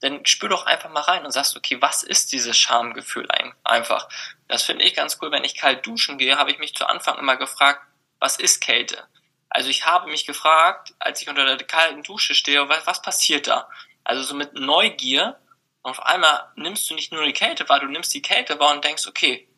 dann 0.00 0.24
spür 0.24 0.48
doch 0.48 0.66
einfach 0.66 0.90
mal 0.90 1.02
rein 1.02 1.24
und 1.24 1.30
sagst, 1.30 1.56
okay, 1.56 1.76
was 1.80 2.02
ist 2.02 2.32
dieses 2.32 2.58
Schamgefühl 2.58 3.28
einfach? 3.64 4.08
Das 4.48 4.62
finde 4.62 4.84
ich 4.84 4.94
ganz 4.94 5.18
cool. 5.20 5.30
Wenn 5.30 5.44
ich 5.44 5.56
kalt 5.56 5.86
duschen 5.86 6.18
gehe, 6.18 6.38
habe 6.38 6.50
ich 6.50 6.58
mich 6.58 6.74
zu 6.74 6.86
Anfang 6.86 7.18
immer 7.18 7.36
gefragt, 7.36 7.82
was 8.18 8.36
ist 8.36 8.60
Kälte? 8.60 9.04
Also 9.50 9.68
ich 9.68 9.84
habe 9.84 10.10
mich 10.10 10.26
gefragt, 10.26 10.94
als 10.98 11.20
ich 11.20 11.28
unter 11.28 11.44
der 11.44 11.66
kalten 11.66 12.02
Dusche 12.02 12.34
stehe, 12.34 12.68
was, 12.68 12.86
was 12.86 13.02
passiert 13.02 13.46
da? 13.46 13.68
Also 14.04 14.22
so 14.22 14.34
mit 14.34 14.54
Neugier. 14.54 15.38
Und 15.82 15.90
auf 15.90 16.06
einmal 16.06 16.50
nimmst 16.56 16.88
du 16.88 16.94
nicht 16.94 17.12
nur 17.12 17.24
die 17.24 17.32
Kälte 17.32 17.68
wahr, 17.68 17.80
du 17.80 17.86
nimmst 17.86 18.14
die 18.14 18.22
Kälte 18.22 18.58
wahr 18.58 18.74
und 18.74 18.84
denkst, 18.84 19.06
okay, 19.06 19.48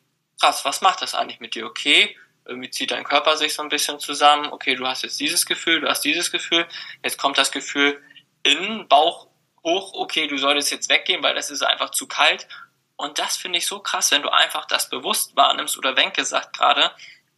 krass, 0.40 0.64
was 0.64 0.81
macht 0.81 1.02
das 1.02 1.14
eigentlich 1.14 1.40
mit 1.40 1.54
dir? 1.54 1.66
Okay, 1.66 2.16
irgendwie 2.44 2.70
zieht 2.70 2.90
dein 2.90 3.04
Körper 3.04 3.37
sich 3.37 3.54
so 3.54 3.62
ein 3.62 3.68
bisschen 3.68 3.99
zusammen. 4.00 4.52
Okay, 4.52 4.75
du 4.75 4.87
hast 4.87 5.02
jetzt 5.02 5.20
dieses 5.20 5.46
Gefühl, 5.46 5.80
du 5.80 5.88
hast 5.88 6.02
dieses 6.02 6.30
Gefühl. 6.30 6.66
Jetzt 7.02 7.18
kommt 7.18 7.38
das 7.38 7.52
Gefühl 7.52 8.00
in 8.42 8.88
Bauch 8.88 9.28
hoch. 9.64 9.94
Okay, 9.94 10.26
du 10.26 10.37
solltest 10.38 10.70
jetzt 10.70 10.90
weggehen, 10.90 11.22
weil 11.22 11.34
das 11.34 11.50
ist 11.50 11.62
einfach 11.62 11.90
zu 11.90 12.06
kalt. 12.06 12.49
Und 12.96 13.18
das 13.18 13.37
finde 13.37 13.58
ich 13.58 13.66
so 13.66 13.80
krass, 13.80 14.11
wenn 14.11 14.22
du 14.22 14.28
einfach 14.28 14.66
das 14.66 14.88
bewusst 14.88 15.37
wahrnimmst. 15.37 15.78
Oder 15.78 15.96
Wenke 15.96 16.25
sagt 16.25 16.56
gerade, 16.56 16.92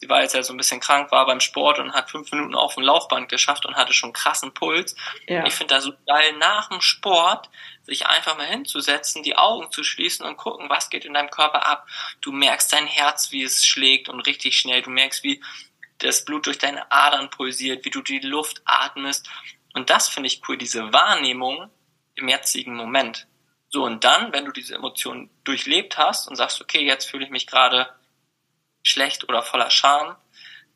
sie 0.04 0.10
war 0.10 0.20
jetzt 0.20 0.34
ja 0.34 0.42
so 0.42 0.52
ein 0.52 0.58
bisschen 0.58 0.80
krank, 0.80 1.10
war 1.12 1.24
beim 1.24 1.40
Sport 1.40 1.78
und 1.78 1.94
hat 1.94 2.10
fünf 2.10 2.30
Minuten 2.30 2.54
auf 2.54 2.74
dem 2.74 2.84
Laufband 2.84 3.30
geschafft 3.30 3.64
und 3.64 3.74
hatte 3.74 3.94
schon 3.94 4.12
krassen 4.12 4.52
Puls. 4.52 4.94
Ja. 5.26 5.46
Ich 5.46 5.54
finde 5.54 5.74
das 5.74 5.84
so 5.84 5.94
geil, 6.06 6.34
nach 6.34 6.68
dem 6.68 6.82
Sport 6.82 7.48
sich 7.84 8.06
einfach 8.06 8.36
mal 8.36 8.46
hinzusetzen, 8.46 9.22
die 9.22 9.36
Augen 9.36 9.70
zu 9.70 9.82
schließen 9.82 10.26
und 10.26 10.36
gucken, 10.36 10.68
was 10.68 10.90
geht 10.90 11.06
in 11.06 11.14
deinem 11.14 11.30
Körper 11.30 11.64
ab. 11.64 11.88
Du 12.20 12.32
merkst 12.32 12.70
dein 12.70 12.86
Herz, 12.86 13.32
wie 13.32 13.44
es 13.44 13.64
schlägt 13.64 14.10
und 14.10 14.20
richtig 14.20 14.58
schnell. 14.58 14.82
Du 14.82 14.90
merkst, 14.90 15.24
wie 15.24 15.42
das 16.00 16.26
Blut 16.26 16.44
durch 16.44 16.58
deine 16.58 16.92
Adern 16.92 17.30
pulsiert, 17.30 17.86
wie 17.86 17.90
du 17.90 18.02
die 18.02 18.18
Luft 18.18 18.60
atmest. 18.66 19.30
Und 19.72 19.88
das 19.88 20.10
finde 20.10 20.26
ich 20.26 20.42
cool, 20.46 20.58
diese 20.58 20.92
Wahrnehmung 20.92 21.70
im 22.14 22.28
jetzigen 22.28 22.76
Moment. 22.76 23.26
So, 23.70 23.84
und 23.84 24.04
dann, 24.04 24.34
wenn 24.34 24.44
du 24.44 24.52
diese 24.52 24.74
Emotionen 24.74 25.30
durchlebt 25.44 25.96
hast 25.96 26.28
und 26.28 26.36
sagst, 26.36 26.60
okay, 26.60 26.84
jetzt 26.84 27.08
fühle 27.08 27.24
ich 27.24 27.30
mich 27.30 27.46
gerade 27.46 27.88
schlecht 28.84 29.28
oder 29.28 29.42
voller 29.42 29.70
Scham, 29.70 30.14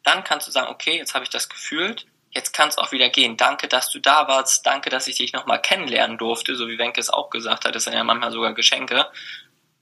dann 0.03 0.25
kannst 0.25 0.49
du 0.49 0.50
sagen, 0.50 0.69
okay, 0.69 0.97
jetzt 0.97 1.15
habe 1.15 1.25
ich 1.25 1.31
das 1.31 1.49
gefühlt, 1.49 2.07
jetzt 2.31 2.53
kann 2.53 2.69
es 2.69 2.79
auch 2.79 2.91
wieder 2.91 3.09
gehen. 3.11 3.37
Danke, 3.37 3.69
dass 3.69 3.91
du 3.91 4.00
da 4.00 4.27
warst, 4.27 4.67
danke, 4.67 4.91
dass 4.91 5.07
ich 5.07 5.17
dich 5.17 5.33
nochmal 5.33 5.62
kennenlernen 5.62 6.19
durfte, 6.19 6.57
so 6.57 6.67
wie 6.67 6.79
Wenke 6.79 7.00
es 7.00 7.11
auch 7.11 7.31
gesagt 7.31 7.65
hat, 7.65 7.75
das 7.75 7.85
sind 7.85 7.93
ja 7.93 8.03
manchmal 8.03 8.33
sogar 8.33 8.55
Geschenke. 8.55 9.07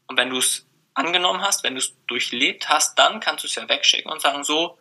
Und 0.06 0.18
wenn 0.18 0.30
du 0.30 0.38
es 0.38 0.66
angenommen 0.95 1.42
hast, 1.42 1.62
wenn 1.62 1.75
du 1.75 1.80
es 1.80 1.95
durchlebt 2.06 2.68
hast, 2.68 2.99
dann 2.99 3.21
kannst 3.21 3.45
du 3.45 3.49
es 3.49 3.54
ja 3.54 3.68
wegschicken 3.68 4.11
und 4.11 4.21
sagen, 4.21 4.45
so, 4.45 4.78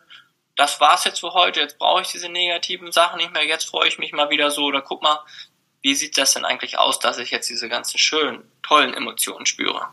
das 0.56 0.80
war's 0.80 1.04
jetzt 1.04 1.20
für 1.20 1.34
heute, 1.34 1.60
jetzt 1.60 1.78
brauche 1.78 2.02
ich 2.02 2.08
diese 2.08 2.28
negativen 2.28 2.90
Sachen 2.90 3.18
nicht 3.18 3.32
mehr, 3.32 3.44
jetzt 3.44 3.68
freue 3.68 3.88
ich 3.88 3.98
mich 3.98 4.12
mal 4.12 4.30
wieder 4.30 4.50
so, 4.50 4.64
oder 4.64 4.80
guck 4.80 5.02
mal, 5.02 5.20
wie 5.82 5.94
sieht 5.94 6.16
das 6.18 6.32
denn 6.32 6.44
eigentlich 6.44 6.78
aus, 6.78 6.98
dass 6.98 7.18
ich 7.18 7.30
jetzt 7.30 7.48
diese 7.48 7.68
ganzen 7.68 7.98
schönen, 7.98 8.50
tollen 8.62 8.94
Emotionen 8.94 9.46
spüre? 9.46 9.88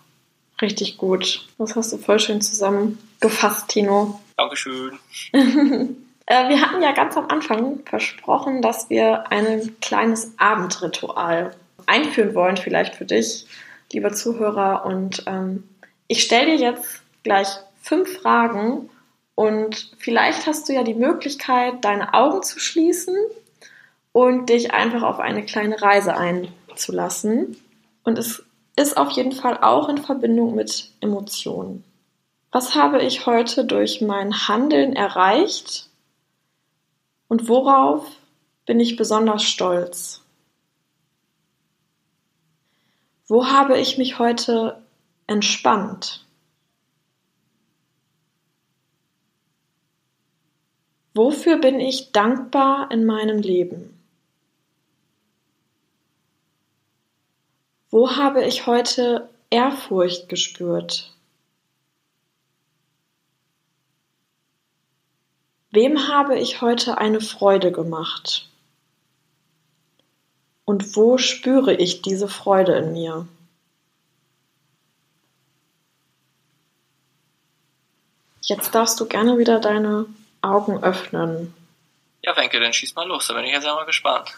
Richtig 0.64 0.98
gut. 0.98 1.46
Das 1.58 1.76
hast 1.76 1.92
du 1.92 1.98
voll 1.98 2.20
schön 2.20 2.40
zusammengefasst, 2.40 3.68
Tino. 3.68 4.20
Dankeschön. 4.38 4.98
Äh, 6.26 6.48
wir 6.48 6.62
hatten 6.62 6.82
ja 6.82 6.94
ganz 6.94 7.18
am 7.18 7.28
Anfang 7.28 7.82
versprochen, 7.84 8.62
dass 8.62 8.90
wir 8.90 9.30
ein 9.30 9.76
kleines 9.82 10.32
Abendritual 10.38 11.54
einführen 11.86 12.34
wollen, 12.34 12.56
vielleicht 12.56 12.96
für 12.96 13.04
dich, 13.04 13.46
lieber 13.92 14.14
Zuhörer. 14.14 14.86
Und 14.86 15.24
ähm, 15.28 15.68
ich 16.08 16.24
stelle 16.24 16.56
dir 16.56 16.72
jetzt 16.72 17.02
gleich 17.24 17.50
fünf 17.82 18.22
Fragen 18.22 18.90
und 19.36 19.92
vielleicht 19.98 20.48
hast 20.48 20.70
du 20.70 20.74
ja 20.74 20.84
die 20.84 20.94
Möglichkeit, 20.94 21.84
deine 21.84 22.14
Augen 22.14 22.42
zu 22.42 22.58
schließen 22.58 23.18
und 24.14 24.48
dich 24.48 24.74
einfach 24.74 25.04
auf 25.04 25.20
eine 25.20 25.44
kleine 25.44 25.82
Reise 25.82 26.16
einzulassen. 26.16 27.58
Und 28.06 28.18
es 28.18 28.46
ist 28.76 28.98
auf 28.98 29.12
jeden 29.12 29.32
Fall 29.32 29.58
auch 29.62 29.90
in 29.90 29.98
Verbindung 29.98 30.56
mit 30.56 30.92
Emotionen. 31.00 31.84
Was 32.52 32.76
habe 32.76 33.02
ich 33.02 33.26
heute 33.26 33.66
durch 33.66 34.02
mein 34.02 34.48
Handeln 34.48 34.94
erreicht 34.94 35.90
und 37.28 37.48
worauf 37.50 38.06
bin 38.66 38.80
ich 38.80 38.96
besonders 38.96 39.44
stolz? 39.44 40.22
Wo 43.28 43.48
habe 43.48 43.80
ich 43.80 43.98
mich 43.98 44.20
heute 44.20 44.82
entspannt? 45.28 46.26
Wofür 51.16 51.58
bin 51.58 51.80
ich 51.80 52.12
dankbar 52.12 52.92
in 52.92 53.06
meinem 53.06 53.40
Leben? 53.40 54.03
Wo 57.94 58.16
habe 58.16 58.44
ich 58.44 58.66
heute 58.66 59.30
Ehrfurcht 59.52 60.28
gespürt? 60.28 61.14
Wem 65.70 66.08
habe 66.08 66.40
ich 66.40 66.62
heute 66.62 66.98
eine 66.98 67.22
Freude 67.22 67.72
gemacht? 67.72 68.50
Und 70.66 70.96
wo 70.96 71.20
spüre 71.20 71.76
ich 71.76 72.02
diese 72.02 72.28
Freude 72.28 72.76
in 72.78 72.94
mir? 72.94 73.28
Jetzt 78.42 78.74
darfst 78.74 79.00
du 79.00 79.06
gerne 79.06 79.38
wieder 79.38 79.60
deine 79.60 80.08
Augen 80.42 80.84
öffnen. 80.84 81.54
Ja, 82.24 82.36
Wenke, 82.36 82.60
dann 82.60 82.74
schieß 82.74 82.96
mal 82.96 83.08
los, 83.08 83.28
da 83.28 83.36
bin 83.36 83.46
ich 83.46 83.52
jetzt 83.52 83.68
einmal 83.68 83.86
gespannt. 83.86 84.36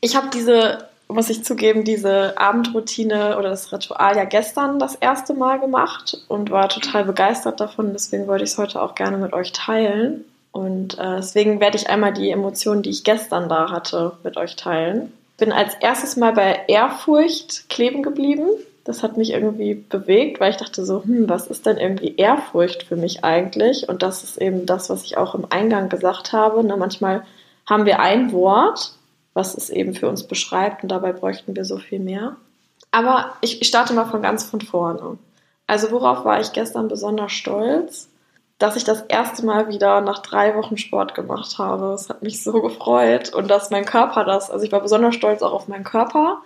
Ich 0.00 0.14
habe 0.14 0.30
diese 0.30 0.88
muss 1.08 1.30
ich 1.30 1.42
zugeben, 1.42 1.84
diese 1.84 2.38
Abendroutine 2.38 3.38
oder 3.38 3.48
das 3.50 3.72
Ritual 3.72 4.16
ja 4.16 4.24
gestern 4.24 4.78
das 4.78 4.94
erste 4.94 5.32
Mal 5.32 5.58
gemacht 5.58 6.18
und 6.28 6.50
war 6.50 6.68
total 6.68 7.04
begeistert 7.04 7.60
davon. 7.60 7.92
Deswegen 7.92 8.26
wollte 8.26 8.44
ich 8.44 8.50
es 8.50 8.58
heute 8.58 8.82
auch 8.82 8.94
gerne 8.94 9.16
mit 9.16 9.32
euch 9.32 9.52
teilen. 9.52 10.24
Und 10.52 10.98
äh, 10.98 11.16
deswegen 11.16 11.60
werde 11.60 11.76
ich 11.76 11.88
einmal 11.88 12.12
die 12.12 12.30
Emotionen, 12.30 12.82
die 12.82 12.90
ich 12.90 13.04
gestern 13.04 13.48
da 13.48 13.70
hatte, 13.70 14.12
mit 14.22 14.36
euch 14.36 14.56
teilen. 14.56 15.12
Bin 15.38 15.52
als 15.52 15.74
erstes 15.80 16.16
Mal 16.16 16.32
bei 16.32 16.60
Ehrfurcht 16.68 17.68
kleben 17.70 18.02
geblieben. 18.02 18.46
Das 18.84 19.02
hat 19.02 19.16
mich 19.16 19.32
irgendwie 19.32 19.74
bewegt, 19.74 20.40
weil 20.40 20.50
ich 20.50 20.56
dachte 20.56 20.84
so, 20.84 21.04
hm, 21.04 21.28
was 21.28 21.46
ist 21.46 21.64
denn 21.66 21.76
irgendwie 21.76 22.16
Ehrfurcht 22.16 22.82
für 22.82 22.96
mich 22.96 23.24
eigentlich? 23.24 23.88
Und 23.88 24.02
das 24.02 24.24
ist 24.24 24.38
eben 24.38 24.66
das, 24.66 24.90
was 24.90 25.04
ich 25.04 25.16
auch 25.16 25.34
im 25.34 25.46
Eingang 25.50 25.88
gesagt 25.88 26.32
habe. 26.32 26.62
Na, 26.64 26.76
manchmal 26.76 27.22
haben 27.66 27.86
wir 27.86 28.00
ein 28.00 28.32
Wort 28.32 28.92
was 29.38 29.56
es 29.56 29.70
eben 29.70 29.94
für 29.94 30.08
uns 30.08 30.24
beschreibt 30.24 30.82
und 30.82 30.88
dabei 30.88 31.12
bräuchten 31.12 31.54
wir 31.54 31.64
so 31.64 31.78
viel 31.78 32.00
mehr. 32.00 32.36
Aber 32.90 33.34
ich 33.40 33.64
starte 33.66 33.94
mal 33.94 34.06
von 34.06 34.20
ganz 34.20 34.42
von 34.42 34.60
vorne. 34.60 35.16
Also 35.68 35.92
worauf 35.92 36.24
war 36.24 36.40
ich 36.40 36.52
gestern 36.52 36.88
besonders 36.88 37.30
stolz? 37.30 38.08
Dass 38.58 38.74
ich 38.74 38.82
das 38.82 39.02
erste 39.02 39.46
Mal 39.46 39.68
wieder 39.68 40.00
nach 40.00 40.18
drei 40.18 40.56
Wochen 40.56 40.76
Sport 40.76 41.14
gemacht 41.14 41.56
habe. 41.58 41.92
Es 41.92 42.08
hat 42.08 42.22
mich 42.22 42.42
so 42.42 42.60
gefreut 42.60 43.32
und 43.32 43.48
dass 43.48 43.70
mein 43.70 43.84
Körper 43.84 44.24
das, 44.24 44.50
also 44.50 44.64
ich 44.64 44.72
war 44.72 44.80
besonders 44.80 45.14
stolz 45.14 45.42
auch 45.42 45.52
auf 45.52 45.68
meinen 45.68 45.84
Körper, 45.84 46.42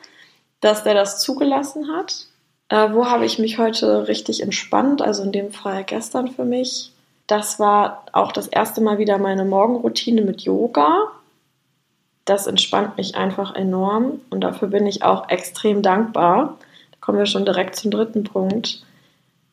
dass 0.60 0.84
der 0.84 0.92
das 0.92 1.18
zugelassen 1.18 1.96
hat. 1.96 2.26
Äh, 2.68 2.92
wo 2.92 3.06
habe 3.06 3.24
ich 3.24 3.38
mich 3.38 3.56
heute 3.56 4.06
richtig 4.06 4.42
entspannt? 4.42 5.00
Also 5.00 5.22
in 5.22 5.32
dem 5.32 5.50
Fall 5.50 5.84
gestern 5.84 6.28
für 6.28 6.44
mich. 6.44 6.92
Das 7.26 7.58
war 7.58 8.04
auch 8.12 8.32
das 8.32 8.48
erste 8.48 8.82
Mal 8.82 8.98
wieder 8.98 9.16
meine 9.16 9.46
Morgenroutine 9.46 10.20
mit 10.20 10.42
Yoga 10.42 11.08
das 12.24 12.46
entspannt 12.46 12.96
mich 12.96 13.14
einfach 13.16 13.54
enorm 13.54 14.20
und 14.30 14.42
dafür 14.42 14.68
bin 14.68 14.86
ich 14.86 15.02
auch 15.02 15.28
extrem 15.28 15.82
dankbar. 15.82 16.58
Da 16.92 16.98
kommen 17.00 17.18
wir 17.18 17.26
schon 17.26 17.44
direkt 17.44 17.76
zum 17.76 17.90
dritten 17.90 18.24
Punkt. 18.24 18.84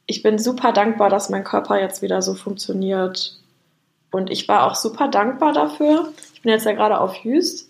Ich 0.05 0.23
bin 0.23 0.39
super 0.39 0.71
dankbar, 0.71 1.09
dass 1.09 1.29
mein 1.29 1.43
Körper 1.43 1.79
jetzt 1.79 2.01
wieder 2.01 2.21
so 2.21 2.33
funktioniert. 2.33 3.37
Und 4.11 4.31
ich 4.31 4.47
war 4.47 4.65
auch 4.65 4.75
super 4.75 5.07
dankbar 5.07 5.53
dafür. 5.53 6.11
Ich 6.33 6.41
bin 6.41 6.51
jetzt 6.51 6.65
ja 6.65 6.73
gerade 6.73 6.99
auf 6.99 7.15
Jüst, 7.17 7.69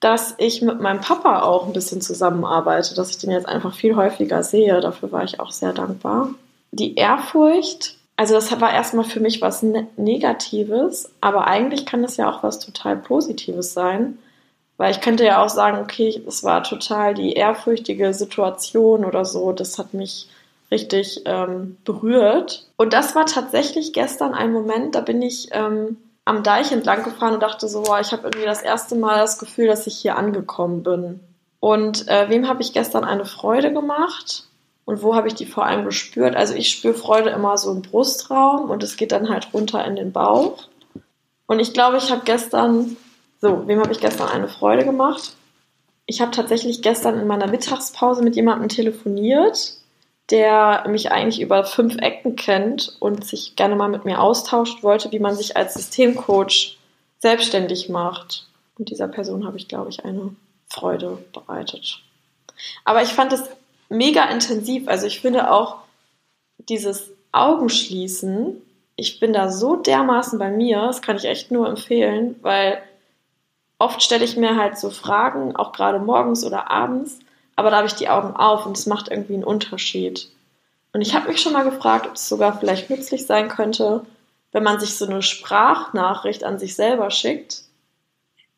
dass 0.00 0.34
ich 0.38 0.62
mit 0.62 0.80
meinem 0.80 1.00
Papa 1.00 1.42
auch 1.42 1.66
ein 1.66 1.72
bisschen 1.72 2.00
zusammenarbeite, 2.00 2.94
dass 2.94 3.10
ich 3.10 3.18
den 3.18 3.30
jetzt 3.30 3.48
einfach 3.48 3.74
viel 3.74 3.96
häufiger 3.96 4.42
sehe. 4.42 4.80
Dafür 4.80 5.12
war 5.12 5.24
ich 5.24 5.40
auch 5.40 5.52
sehr 5.52 5.72
dankbar. 5.72 6.30
Die 6.70 6.94
Ehrfurcht 6.96 7.98
also 8.22 8.34
das 8.34 8.60
war 8.60 8.72
erstmal 8.72 9.04
für 9.04 9.18
mich 9.18 9.42
was 9.42 9.64
ne-, 9.64 9.88
Negatives, 9.96 11.10
aber 11.20 11.48
eigentlich 11.48 11.86
kann 11.86 12.02
das 12.02 12.16
ja 12.18 12.30
auch 12.30 12.44
was 12.44 12.60
total 12.60 12.96
Positives 12.96 13.74
sein, 13.74 14.16
weil 14.76 14.92
ich 14.92 15.00
könnte 15.00 15.24
ja 15.24 15.44
auch 15.44 15.48
sagen, 15.48 15.80
okay, 15.82 16.22
es 16.28 16.44
war 16.44 16.62
total 16.62 17.14
die 17.14 17.32
ehrfürchtige 17.32 18.14
Situation 18.14 19.04
oder 19.04 19.24
so, 19.24 19.50
das 19.50 19.76
hat 19.76 19.92
mich 19.92 20.28
richtig 20.70 21.22
ähm, 21.24 21.78
berührt. 21.84 22.68
Und 22.76 22.92
das 22.92 23.16
war 23.16 23.26
tatsächlich 23.26 23.92
gestern 23.92 24.34
ein 24.34 24.52
Moment, 24.52 24.94
da 24.94 25.00
bin 25.00 25.20
ich 25.20 25.48
ähm, 25.50 25.96
am 26.24 26.44
Deich 26.44 26.70
entlang 26.70 27.02
gefahren 27.02 27.34
und 27.34 27.42
dachte 27.42 27.66
so, 27.66 27.82
boah, 27.82 27.98
ich 27.98 28.12
habe 28.12 28.22
irgendwie 28.28 28.46
das 28.46 28.62
erste 28.62 28.94
Mal 28.94 29.18
das 29.18 29.40
Gefühl, 29.40 29.66
dass 29.66 29.88
ich 29.88 29.96
hier 29.98 30.16
angekommen 30.16 30.84
bin. 30.84 31.18
Und 31.58 32.06
äh, 32.06 32.28
wem 32.28 32.46
habe 32.46 32.62
ich 32.62 32.72
gestern 32.72 33.02
eine 33.02 33.24
Freude 33.24 33.72
gemacht? 33.72 34.44
Und 34.84 35.02
wo 35.02 35.14
habe 35.14 35.28
ich 35.28 35.34
die 35.34 35.46
vor 35.46 35.64
allem 35.64 35.84
gespürt? 35.84 36.34
Also 36.34 36.54
ich 36.54 36.70
spüre 36.70 36.94
Freude 36.94 37.30
immer 37.30 37.56
so 37.56 37.70
im 37.70 37.82
Brustraum 37.82 38.70
und 38.70 38.82
es 38.82 38.96
geht 38.96 39.12
dann 39.12 39.28
halt 39.28 39.52
runter 39.54 39.84
in 39.84 39.96
den 39.96 40.12
Bauch. 40.12 40.64
Und 41.46 41.60
ich 41.60 41.72
glaube, 41.72 41.98
ich 41.98 42.10
habe 42.10 42.22
gestern, 42.24 42.96
so, 43.40 43.66
wem 43.68 43.80
habe 43.80 43.92
ich 43.92 44.00
gestern 44.00 44.28
eine 44.28 44.48
Freude 44.48 44.84
gemacht? 44.84 45.34
Ich 46.06 46.20
habe 46.20 46.32
tatsächlich 46.32 46.82
gestern 46.82 47.18
in 47.18 47.26
meiner 47.26 47.46
Mittagspause 47.46 48.22
mit 48.22 48.34
jemandem 48.34 48.68
telefoniert, 48.68 49.76
der 50.30 50.84
mich 50.88 51.12
eigentlich 51.12 51.40
über 51.40 51.64
fünf 51.64 51.96
Ecken 51.98 52.36
kennt 52.36 52.96
und 53.00 53.24
sich 53.24 53.54
gerne 53.54 53.76
mal 53.76 53.88
mit 53.88 54.04
mir 54.04 54.20
austauscht 54.20 54.82
wollte, 54.82 55.12
wie 55.12 55.18
man 55.18 55.36
sich 55.36 55.56
als 55.56 55.74
Systemcoach 55.74 56.78
selbstständig 57.18 57.88
macht. 57.88 58.46
Und 58.78 58.90
dieser 58.90 59.08
Person 59.08 59.46
habe 59.46 59.58
ich, 59.58 59.68
glaube 59.68 59.90
ich, 59.90 60.04
eine 60.04 60.34
Freude 60.68 61.18
bereitet. 61.32 62.00
Aber 62.84 63.02
ich 63.02 63.10
fand 63.10 63.32
es 63.32 63.44
mega 63.92 64.24
intensiv. 64.24 64.88
Also 64.88 65.06
ich 65.06 65.20
finde 65.20 65.50
auch 65.50 65.76
dieses 66.68 67.10
Augenschließen, 67.32 68.60
ich 68.96 69.20
bin 69.20 69.32
da 69.32 69.50
so 69.50 69.76
dermaßen 69.76 70.38
bei 70.38 70.50
mir, 70.50 70.82
das 70.82 71.02
kann 71.02 71.16
ich 71.16 71.24
echt 71.24 71.50
nur 71.50 71.68
empfehlen, 71.68 72.38
weil 72.42 72.82
oft 73.78 74.02
stelle 74.02 74.24
ich 74.24 74.36
mir 74.36 74.56
halt 74.56 74.78
so 74.78 74.90
Fragen, 74.90 75.56
auch 75.56 75.72
gerade 75.72 75.98
morgens 75.98 76.44
oder 76.44 76.70
abends, 76.70 77.18
aber 77.56 77.70
da 77.70 77.78
habe 77.78 77.86
ich 77.86 77.94
die 77.94 78.08
Augen 78.08 78.36
auf 78.36 78.66
und 78.66 78.76
es 78.76 78.86
macht 78.86 79.08
irgendwie 79.08 79.34
einen 79.34 79.44
Unterschied. 79.44 80.28
Und 80.92 81.00
ich 81.00 81.14
habe 81.14 81.28
mich 81.28 81.40
schon 81.40 81.54
mal 81.54 81.64
gefragt, 81.64 82.06
ob 82.06 82.14
es 82.14 82.28
sogar 82.28 82.58
vielleicht 82.58 82.90
nützlich 82.90 83.26
sein 83.26 83.48
könnte, 83.48 84.04
wenn 84.52 84.62
man 84.62 84.78
sich 84.78 84.96
so 84.96 85.06
eine 85.06 85.22
Sprachnachricht 85.22 86.44
an 86.44 86.58
sich 86.58 86.76
selber 86.76 87.10
schickt 87.10 87.62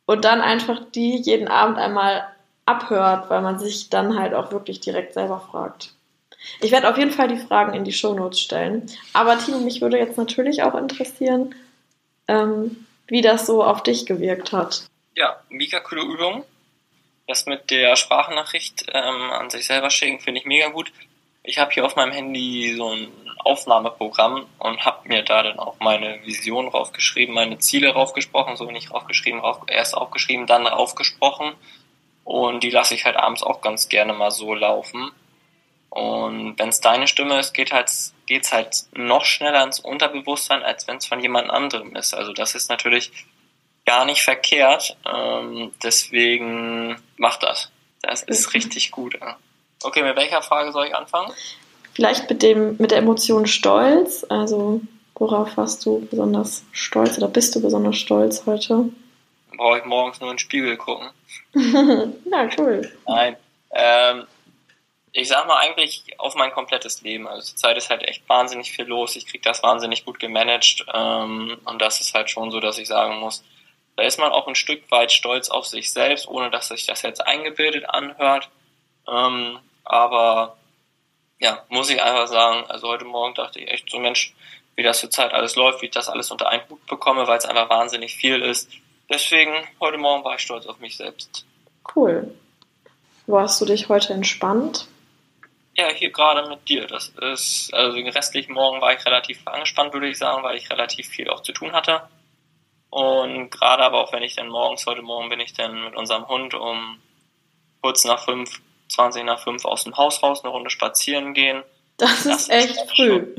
und 0.07 0.25
dann 0.25 0.41
einfach 0.41 0.81
die 0.95 1.17
jeden 1.17 1.49
Abend 1.49 1.79
einmal 1.79 2.27
abhört, 2.67 3.31
weil 3.31 3.43
man 3.43 3.59
sich 3.59 3.91
dann 3.91 4.19
halt 4.19 4.35
auch 4.35 4.51
wirklich 4.51 4.81
direkt 4.81 5.15
selber 5.15 5.41
fragt. 5.51 5.95
Ich 6.61 6.71
werde 6.71 6.89
auf 6.89 6.99
jeden 6.99 7.11
Fall 7.11 7.29
die 7.29 7.39
Fragen 7.39 7.75
in 7.75 7.85
die 7.85 7.93
Shownotes 7.93 8.41
stellen. 8.41 8.91
Aber 9.13 9.39
Tino, 9.39 9.59
mich 9.59 9.81
würde 9.81 9.99
jetzt 9.99 10.19
natürlich 10.19 10.63
auch 10.63 10.75
interessieren, 10.75 11.55
ähm, 12.29 12.87
wie 13.07 13.23
das 13.23 13.47
so 13.47 13.63
auf 13.65 13.83
dich 13.83 14.07
gewirkt 14.07 14.53
hat. 14.53 14.87
Ja, 15.17 15.41
mega 15.49 15.81
coole 15.81 16.03
Übung. 16.03 16.45
Das 17.27 17.47
mit 17.47 17.71
der 17.71 17.97
Sprachnachricht 17.97 18.87
ähm, 18.93 19.31
an 19.31 19.49
sich 19.49 19.67
selber 19.67 19.89
schicken 19.89 20.21
finde 20.21 20.41
ich 20.41 20.47
mega 20.47 20.69
gut. 20.69 20.93
Ich 21.43 21.59
habe 21.59 21.73
hier 21.73 21.85
auf 21.85 21.97
meinem 21.97 22.13
Handy 22.13 22.75
so 22.77 22.91
ein 22.91 23.09
Aufnahmeprogramm 23.39 24.47
und 24.59 24.85
habe 24.85 25.09
mir 25.09 25.23
da 25.23 25.43
dann 25.43 25.59
auch 25.59 25.77
meine 25.81 26.21
Vision 26.25 26.69
raufgeschrieben, 26.69 27.35
meine 27.35 27.59
Ziele 27.59 27.91
raufgesprochen, 27.91 28.57
so 28.57 28.71
nicht 28.71 28.93
raufgeschrieben, 28.93 29.41
rauf, 29.41 29.61
erst 29.67 29.95
aufgeschrieben, 29.95 30.47
dann 30.47 30.67
raufgesprochen 30.67 31.53
und 32.25 32.63
die 32.63 32.71
lasse 32.71 32.95
ich 32.95 33.05
halt 33.05 33.17
abends 33.17 33.43
auch 33.43 33.61
ganz 33.61 33.89
gerne 33.89 34.13
mal 34.13 34.31
so 34.31 34.55
laufen. 34.55 35.11
Und 35.91 36.59
wenn 36.59 36.71
es 36.71 36.81
deine 36.81 37.07
Stimme 37.07 37.39
ist, 37.39 37.53
geht 37.53 37.73
halt, 37.73 37.91
geht's 38.27 38.53
halt 38.53 38.85
noch 38.95 39.25
schneller 39.25 39.63
ins 39.63 39.79
Unterbewusstsein, 39.79 40.63
als 40.63 40.89
wenn 40.89 40.97
es 40.97 41.07
von 41.07 41.21
jemand 41.21 41.51
anderem 41.51 41.95
ist. 41.95 42.15
Also 42.15 42.33
das 42.33 42.55
ist 42.55 42.69
natürlich 42.69 43.13
gar 43.87 44.05
nicht 44.05 44.23
verkehrt. 44.23 44.97
Ähm, 45.07 45.71
deswegen 45.83 46.97
macht 47.17 47.45
das. 47.45 47.71
Das 48.03 48.23
ist 48.23 48.55
richtig 48.55 48.91
gut. 48.91 49.17
Okay, 49.83 50.03
mit 50.03 50.17
welcher 50.17 50.43
Frage 50.43 50.73
soll 50.73 50.87
ich 50.87 50.97
anfangen? 50.97 51.33
Vielleicht 51.93 52.29
mit 52.29 52.43
dem, 52.43 52.77
mit 52.79 52.91
der 52.91 52.99
Emotion 52.99 53.47
Stolz. 53.47 54.27
Also 54.29 54.81
worauf 55.15 55.57
warst 55.57 55.87
du 55.87 56.07
besonders 56.11 56.65
stolz 56.73 57.19
oder 57.19 57.29
bist 57.29 57.55
du 57.55 57.63
besonders 57.63 57.97
stolz 57.97 58.47
heute? 58.47 58.89
Dann 59.55 59.59
brauche 59.59 59.79
ich 59.79 59.85
morgens 59.85 60.21
nur 60.21 60.31
in 60.31 60.35
den 60.35 60.41
Spiegel 60.41 60.77
gucken. 60.77 61.11
ja, 61.55 62.49
cool. 62.59 62.91
Nein. 63.07 63.37
Ähm, 63.71 64.27
ich 65.13 65.29
sag 65.29 65.47
mal 65.47 65.59
eigentlich 65.59 66.05
auf 66.19 66.35
mein 66.35 66.51
komplettes 66.51 67.03
Leben. 67.03 67.29
Also 67.29 67.43
zurzeit 67.43 67.77
ist 67.77 67.89
halt 67.89 68.03
echt 68.03 68.29
wahnsinnig 68.29 68.73
viel 68.73 68.87
los. 68.87 69.15
Ich 69.15 69.27
kriege 69.27 69.43
das 69.45 69.63
wahnsinnig 69.63 70.05
gut 70.05 70.19
gemanagt. 70.19 70.85
Ähm, 70.93 71.57
und 71.65 71.81
das 71.81 72.01
ist 72.01 72.15
halt 72.15 72.31
schon 72.31 72.51
so, 72.51 72.59
dass 72.59 72.79
ich 72.79 72.89
sagen 72.89 73.21
muss, 73.21 73.45
da 73.97 74.03
ist 74.03 74.19
man 74.19 74.33
auch 74.33 74.49
ein 74.49 74.57
Stück 74.57 74.91
weit 74.91 75.13
stolz 75.13 75.51
auf 75.51 75.67
sich 75.67 75.93
selbst, 75.93 76.27
ohne 76.27 76.51
dass 76.51 76.69
sich 76.69 76.87
das 76.87 77.03
jetzt 77.03 77.25
eingebildet 77.25 77.89
anhört. 77.89 78.49
Ähm, 79.09 79.61
aber 79.85 80.57
ja, 81.39 81.63
muss 81.69 81.91
ich 81.91 82.03
einfach 82.03 82.27
sagen, 82.27 82.69
also 82.69 82.89
heute 82.89 83.05
Morgen 83.05 83.35
dachte 83.35 83.61
ich 83.61 83.71
echt 83.71 83.89
so, 83.89 84.01
Mensch, 84.01 84.35
wie 84.75 84.83
das 84.83 84.99
zurzeit 84.99 85.33
alles 85.33 85.55
läuft, 85.55 85.81
wie 85.81 85.87
ich 85.87 85.93
das 85.93 86.09
alles 86.09 86.33
unter 86.33 86.49
einen 86.49 86.69
Hut 86.69 86.85
bekomme, 86.87 87.29
weil 87.29 87.39
es 87.39 87.45
einfach 87.45 87.71
wahnsinnig 87.71 88.17
viel 88.17 88.43
ist. 88.43 88.69
Deswegen, 89.11 89.53
heute 89.81 89.99
Morgen 89.99 90.25
war 90.25 90.37
ich 90.37 90.43
stolz 90.43 90.67
auf 90.67 90.79
mich 90.81 90.97
selbst. 90.97 91.45
Cool. 91.95 92.35
Wo 93.27 93.39
hast 93.39 93.61
du 93.61 93.65
dich 93.65 93.89
heute 93.89 94.13
entspannt? 94.13 94.89
Ja, 95.77 95.89
hier 95.89 96.11
gerade 96.11 96.49
mit 96.49 96.69
dir. 96.69 96.87
Das 96.87 97.09
ist, 97.09 97.73
also 97.75 97.97
den 97.97 98.09
restlichen 98.09 98.53
Morgen 98.53 98.81
war 98.81 98.95
ich 98.95 99.05
relativ 99.05 99.41
angespannt, 99.47 99.93
würde 99.93 100.09
ich 100.09 100.19
sagen, 100.19 100.43
weil 100.43 100.57
ich 100.57 100.71
relativ 100.71 101.09
viel 101.09 101.29
auch 101.29 101.43
zu 101.43 101.53
tun 101.53 101.73
hatte. 101.73 102.03
Und 102.91 103.51
gerade 103.51 103.83
aber 103.83 104.01
auch 104.01 104.13
wenn 104.13 104.23
ich 104.23 104.37
dann 104.37 104.49
morgens, 104.49 104.87
heute 104.87 105.03
Morgen 105.03 105.29
bin 105.29 105.41
ich 105.41 105.53
dann 105.53 105.85
mit 105.85 105.97
unserem 105.97 106.29
Hund 106.29 106.55
um 106.55 107.01
kurz 107.83 108.05
nach 108.05 108.25
fünf, 108.25 108.61
20 108.89 109.25
nach 109.25 109.41
fünf 109.41 109.65
aus 109.65 109.85
dem 109.85 109.97
Haus 109.97 110.23
raus, 110.23 110.45
eine 110.45 110.53
Runde 110.53 110.71
spazieren 110.71 111.35
gehen. 111.35 111.65
Das, 111.97 112.23
das 112.25 112.43
ist 112.43 112.51
echt 112.51 112.77
ist 112.77 112.95
früh. 112.95 113.35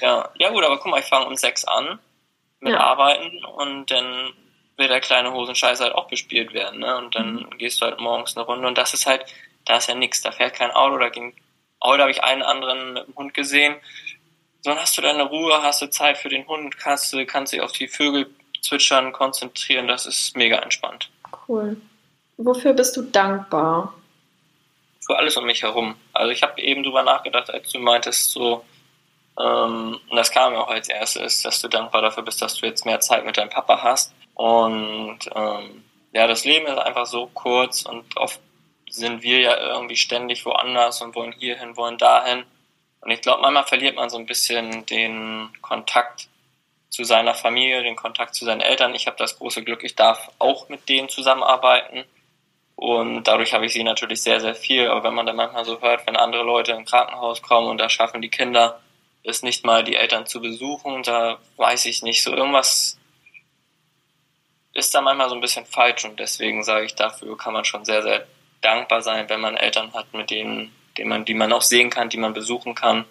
ja, 0.00 0.30
ja 0.38 0.50
gut, 0.50 0.64
aber 0.64 0.78
guck 0.78 0.86
mal, 0.86 1.00
ich 1.00 1.06
fange 1.06 1.26
um 1.26 1.36
sechs 1.36 1.64
an 1.64 1.98
mit 2.60 2.72
ja. 2.72 2.80
Arbeiten 2.80 3.44
und 3.44 3.90
dann 3.90 4.32
will 4.76 4.88
der 4.88 5.00
kleine 5.00 5.32
Hosenscheiß 5.32 5.80
halt 5.80 5.94
auch 5.94 6.08
bespielt 6.08 6.52
werden, 6.52 6.80
ne? 6.80 6.96
Und 6.96 7.14
dann 7.14 7.34
mhm. 7.34 7.58
gehst 7.58 7.80
du 7.80 7.86
halt 7.86 8.00
morgens 8.00 8.36
eine 8.36 8.46
Runde 8.46 8.66
und 8.66 8.78
das 8.78 8.94
ist 8.94 9.06
halt, 9.06 9.24
da 9.64 9.76
ist 9.76 9.88
ja 9.88 9.94
nichts, 9.94 10.22
da 10.22 10.32
fährt 10.32 10.54
kein 10.54 10.70
Auto, 10.70 10.98
da 10.98 11.08
ging, 11.08 11.34
heute 11.82 12.02
habe 12.02 12.10
ich 12.10 12.22
einen 12.22 12.42
anderen 12.42 12.94
mit 12.94 13.06
dem 13.06 13.14
Hund 13.16 13.34
gesehen. 13.34 13.76
So, 14.62 14.70
dann 14.70 14.80
hast 14.80 14.96
du 14.96 15.02
deine 15.02 15.24
Ruhe, 15.24 15.62
hast 15.62 15.82
du 15.82 15.90
Zeit 15.90 16.18
für 16.18 16.28
den 16.28 16.46
Hund, 16.46 16.78
kannst 16.78 17.12
du, 17.12 17.24
kannst 17.26 17.52
dich 17.52 17.60
auf 17.60 17.72
die 17.72 17.88
Vögel 17.88 18.30
Zwitschern 18.62 19.12
konzentrieren, 19.12 19.86
das 19.88 20.06
ist 20.06 20.36
mega 20.36 20.56
entspannt. 20.56 21.10
Cool. 21.46 21.76
Wofür 22.38 22.72
bist 22.72 22.96
du 22.96 23.02
dankbar? 23.02 23.94
Für 25.06 25.18
alles 25.18 25.36
um 25.36 25.44
mich 25.44 25.62
herum. 25.62 25.96
Also 26.14 26.32
ich 26.32 26.42
habe 26.42 26.60
eben 26.60 26.82
drüber 26.82 27.02
nachgedacht, 27.02 27.50
als 27.50 27.70
du 27.70 27.78
meintest, 27.78 28.30
so, 28.30 28.64
ähm, 29.38 30.00
und 30.08 30.16
das 30.16 30.30
kam 30.30 30.52
mir 30.52 30.60
auch 30.60 30.68
als 30.68 30.88
erstes, 30.88 31.42
dass 31.42 31.60
du 31.60 31.68
dankbar 31.68 32.00
dafür 32.00 32.22
bist, 32.22 32.40
dass 32.40 32.54
du 32.56 32.66
jetzt 32.66 32.86
mehr 32.86 33.00
Zeit 33.00 33.26
mit 33.26 33.36
deinem 33.36 33.50
Papa 33.50 33.82
hast. 33.82 34.13
Und 34.34 35.18
ähm, 35.34 35.84
ja, 36.12 36.26
das 36.26 36.44
Leben 36.44 36.66
ist 36.66 36.78
einfach 36.78 37.06
so 37.06 37.30
kurz 37.32 37.82
und 37.82 38.16
oft 38.16 38.40
sind 38.88 39.22
wir 39.22 39.40
ja 39.40 39.56
irgendwie 39.56 39.96
ständig 39.96 40.44
woanders 40.46 41.02
und 41.02 41.14
wollen 41.14 41.32
hierhin, 41.32 41.76
wollen 41.76 41.98
dahin. 41.98 42.44
Und 43.00 43.10
ich 43.10 43.20
glaube, 43.20 43.42
manchmal 43.42 43.64
verliert 43.64 43.96
man 43.96 44.08
so 44.08 44.16
ein 44.16 44.26
bisschen 44.26 44.86
den 44.86 45.50
Kontakt 45.60 46.28
zu 46.88 47.04
seiner 47.04 47.34
Familie, 47.34 47.82
den 47.82 47.96
Kontakt 47.96 48.34
zu 48.34 48.44
seinen 48.44 48.60
Eltern. 48.60 48.94
Ich 48.94 49.06
habe 49.06 49.16
das 49.16 49.36
große 49.38 49.64
Glück, 49.64 49.82
ich 49.82 49.96
darf 49.96 50.30
auch 50.38 50.68
mit 50.68 50.88
denen 50.88 51.08
zusammenarbeiten. 51.08 52.04
Und 52.76 53.24
dadurch 53.24 53.52
habe 53.52 53.66
ich 53.66 53.72
sie 53.72 53.82
natürlich 53.82 54.22
sehr, 54.22 54.40
sehr 54.40 54.54
viel. 54.54 54.88
Aber 54.88 55.02
wenn 55.04 55.14
man 55.14 55.26
dann 55.26 55.36
manchmal 55.36 55.64
so 55.64 55.80
hört, 55.80 56.06
wenn 56.06 56.16
andere 56.16 56.44
Leute 56.44 56.72
im 56.72 56.84
Krankenhaus 56.84 57.42
kommen 57.42 57.68
und 57.68 57.78
da 57.78 57.88
schaffen 57.88 58.22
die 58.22 58.30
Kinder 58.30 58.80
es 59.24 59.42
nicht 59.42 59.64
mal, 59.64 59.82
die 59.82 59.96
Eltern 59.96 60.26
zu 60.26 60.40
besuchen, 60.40 61.02
da 61.02 61.38
weiß 61.56 61.86
ich 61.86 62.02
nicht, 62.02 62.22
so 62.22 62.32
irgendwas 62.32 62.98
ist 64.74 64.94
da 64.94 65.00
manchmal 65.00 65.28
so 65.28 65.34
ein 65.34 65.40
bisschen 65.40 65.64
falsch. 65.64 66.04
Und 66.04 66.20
deswegen 66.20 66.64
sage 66.64 66.86
ich, 66.86 66.94
dafür 66.94 67.36
kann 67.38 67.52
man 67.52 67.64
schon 67.64 67.84
sehr, 67.84 68.02
sehr 68.02 68.26
dankbar 68.60 69.02
sein, 69.02 69.28
wenn 69.28 69.40
man 69.40 69.56
Eltern 69.56 69.92
hat, 69.94 70.12
mit 70.12 70.30
denen, 70.30 70.74
denen 70.98 71.08
man, 71.08 71.24
die 71.24 71.34
man 71.34 71.52
auch 71.52 71.62
sehen 71.62 71.90
kann, 71.90 72.08
die 72.08 72.16
man 72.16 72.34
besuchen 72.34 72.74
kann 72.74 73.04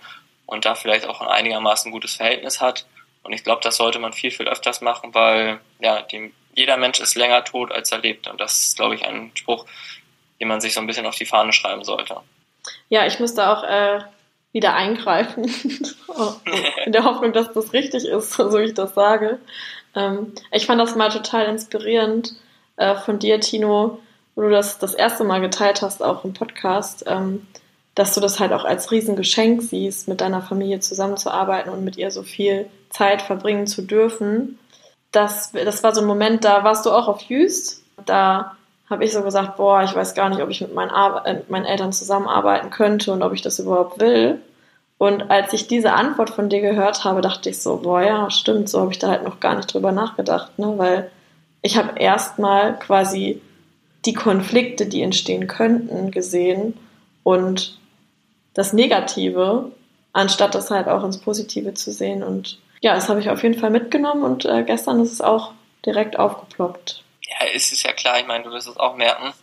und 0.46 0.66
da 0.66 0.76
vielleicht 0.76 1.08
auch 1.08 1.22
ein 1.22 1.28
einigermaßen 1.28 1.92
gutes 1.92 2.16
Verhältnis 2.16 2.60
hat. 2.60 2.86
Und 3.24 3.34
ich 3.34 3.44
glaube, 3.44 3.62
das 3.64 3.78
sollte 3.78 4.00
man 4.00 4.14
viel, 4.14 4.32
viel 4.32 4.48
öfters 4.48 4.82
machen, 4.82 5.14
weil 5.14 5.62
ja, 5.80 6.02
die, 6.02 6.34
jeder 6.54 6.78
Mensch 6.78 7.00
ist 7.00 7.16
länger 7.16 7.44
tot, 7.44 7.72
als 7.72 7.92
er 7.92 8.00
lebt. 8.00 8.28
Und 8.28 8.42
das 8.42 8.64
ist, 8.64 8.78
glaube 8.78 8.96
ich, 8.96 9.06
ein 9.06 9.32
Spruch, 9.36 9.66
den 10.40 10.50
man 10.50 10.60
sich 10.60 10.74
so 10.74 10.82
ein 10.82 10.88
bisschen 10.88 11.06
auf 11.06 11.16
die 11.16 11.26
Fahne 11.26 11.54
schreiben 11.54 11.86
sollte. 11.86 12.18
Ja, 12.90 13.06
ich 13.06 13.20
müsste 13.20 13.48
auch 13.48 13.64
äh, 13.64 14.02
wieder 14.52 14.74
eingreifen, 14.74 15.46
in 16.86 16.92
der 16.92 17.06
Hoffnung, 17.06 17.32
dass 17.32 17.54
das 17.54 17.74
richtig 17.74 18.06
ist, 18.06 18.34
so 18.34 18.52
wie 18.60 18.66
ich 18.66 18.74
das 18.74 18.94
sage. 18.94 19.40
Ähm, 19.96 20.34
ich 20.52 20.66
fand 20.66 20.80
das 20.80 20.96
mal 20.96 21.10
total 21.10 21.46
inspirierend 21.46 22.36
äh, 22.78 22.96
von 22.96 23.20
dir, 23.20 23.40
Tino, 23.40 24.00
wo 24.36 24.42
du 24.42 24.50
das 24.50 24.80
das 24.80 24.94
erste 24.94 25.24
Mal 25.24 25.42
geteilt 25.42 25.82
hast, 25.82 26.04
auch 26.04 26.24
im 26.26 26.34
Podcast. 26.34 27.04
Ähm, 27.08 27.46
dass 27.96 28.16
du 28.16 28.22
das 28.22 28.40
halt 28.40 28.54
auch 28.54 28.66
als 28.66 28.92
Riesengeschenk 28.92 29.62
siehst, 29.62 30.08
mit 30.08 30.22
deiner 30.22 30.42
Familie 30.42 30.80
zusammenzuarbeiten 30.80 31.72
und 31.72 31.84
mit 31.84 31.98
ihr 31.98 32.10
so 32.10 32.24
viel 32.24 32.68
Zeit 32.90 33.22
verbringen 33.22 33.68
zu 33.68 33.84
dürfen. 33.84 34.58
Das, 35.12 35.52
das 35.52 35.84
war 35.84 35.94
so 35.94 36.02
ein 36.02 36.08
Moment, 36.08 36.44
da 36.44 36.64
warst 36.64 36.86
du 36.86 36.92
auch 36.92 37.08
auf 37.08 37.22
Jüst. 37.22 37.84
Da 38.06 38.56
habe 38.90 39.06
ich 39.06 39.14
so 39.14 39.22
gesagt, 39.22 39.58
boah, 39.58 39.84
ich 39.84 39.96
weiß 39.96 40.16
gar 40.16 40.30
nicht, 40.30 40.42
ob 40.42 40.50
ich 40.50 40.62
mit 40.62 40.74
meinen, 40.74 40.90
Ar 40.90 41.26
äh, 41.26 41.42
meinen 41.50 41.66
Eltern 41.66 41.94
zusammenarbeiten 41.94 42.72
könnte 42.72 43.14
und 43.14 43.22
ob 43.22 43.34
ich 43.34 43.44
das 43.44 43.60
überhaupt 43.60 44.00
will. 44.00 44.42
Und 45.04 45.30
als 45.30 45.52
ich 45.52 45.68
diese 45.68 45.92
Antwort 45.92 46.30
von 46.30 46.48
dir 46.48 46.62
gehört 46.62 47.04
habe, 47.04 47.20
dachte 47.20 47.50
ich 47.50 47.62
so, 47.62 47.76
boah, 47.76 48.02
ja, 48.02 48.32
stimmt, 48.32 48.70
so 48.70 48.80
habe 48.80 48.94
ich 48.94 49.00
da 49.00 49.10
halt 49.10 49.26
noch 49.26 49.42
gar 49.42 49.54
nicht 49.54 49.74
drüber 49.74 49.92
nachgedacht, 49.92 50.58
ne? 50.58 50.76
weil 50.78 51.12
ich 51.62 51.76
habe 51.76 52.00
erstmal 52.00 52.80
quasi 52.80 53.42
die 54.06 54.14
Konflikte, 54.14 54.86
die 54.86 55.02
entstehen 55.02 55.48
könnten, 55.48 56.12
gesehen 56.12 56.80
und 57.24 57.78
das 58.54 58.72
Negative, 58.72 59.74
anstatt 60.14 60.56
das 60.56 60.72
halt 60.72 60.88
auch 60.88 61.04
ins 61.04 61.18
Positive 61.18 61.74
zu 61.74 61.92
sehen. 61.92 62.24
Und 62.24 62.60
ja, 62.80 62.96
das 62.96 63.10
habe 63.10 63.20
ich 63.20 63.30
auf 63.30 63.44
jeden 63.44 63.60
Fall 63.60 63.72
mitgenommen 63.72 64.24
und 64.24 64.46
äh, 64.46 64.64
gestern 64.64 65.02
ist 65.02 65.12
es 65.12 65.20
auch 65.20 65.52
direkt 65.86 66.18
aufgeploppt. 66.18 67.04
Ja, 67.28 67.48
es 67.54 67.74
ist 67.74 67.84
ja 67.84 67.92
klar, 67.92 68.22
ich 68.22 68.28
meine, 68.28 68.46
du 68.46 68.52
wirst 68.52 68.70
es 68.70 68.78
auch 68.78 68.96
merken. 68.96 69.34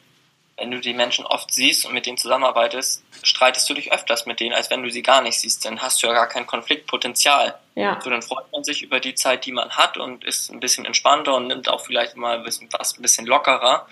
Wenn 0.61 0.71
du 0.71 0.79
die 0.79 0.93
Menschen 0.93 1.25
oft 1.25 1.53
siehst 1.55 1.87
und 1.87 1.95
mit 1.95 2.05
denen 2.05 2.19
zusammenarbeitest, 2.19 3.03
streitest 3.23 3.69
du 3.71 3.73
dich 3.73 3.93
öfters 3.93 4.27
mit 4.27 4.41
denen, 4.41 4.55
als 4.55 4.71
wenn 4.71 4.83
du 4.83 4.91
sie 4.91 5.03
gar 5.03 5.23
nicht 5.23 5.41
siehst. 5.41 5.65
Dann 5.65 5.81
hast 5.81 6.03
du 6.03 6.07
ja 6.07 6.13
gar 6.13 6.29
kein 6.29 6.47
Konfliktpotenzial. 6.47 7.59
Ja. 7.75 7.99
So, 8.03 8.11
dann 8.11 8.21
freut 8.21 8.53
man 8.53 8.63
sich 8.63 8.83
über 8.83 9.01
die 9.01 9.15
Zeit, 9.15 9.47
die 9.47 9.53
man 9.53 9.71
hat 9.71 9.97
und 9.97 10.23
ist 10.23 10.51
ein 10.51 10.61
bisschen 10.61 10.85
entspannter 10.85 11.35
und 11.35 11.47
nimmt 11.47 11.71
auch 11.71 11.81
vielleicht 11.81 12.15
mal 12.17 12.45
was 12.45 12.61
ein 12.61 13.03
bisschen 13.03 13.25
lockerer. 13.25 13.87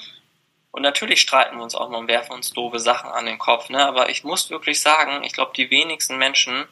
Und 0.70 0.82
natürlich 0.82 1.22
streiten 1.22 1.56
wir 1.56 1.62
uns 1.62 1.74
auch 1.74 1.88
mal 1.88 1.96
und 1.96 2.08
werfen 2.08 2.32
uns 2.32 2.52
doofe 2.52 2.78
Sachen 2.78 3.10
an 3.10 3.24
den 3.24 3.38
Kopf. 3.38 3.70
Ne? 3.70 3.86
Aber 3.86 4.10
ich 4.10 4.22
muss 4.22 4.50
wirklich 4.50 4.82
sagen, 4.82 5.24
ich 5.24 5.32
glaube, 5.32 5.52
die 5.56 5.70
wenigsten 5.70 6.18
Menschen 6.18 6.66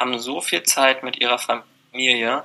haben 0.00 0.18
so 0.18 0.40
viel 0.40 0.64
Zeit 0.64 1.04
mit 1.04 1.20
ihrer 1.20 1.38
Familie. 1.38 2.44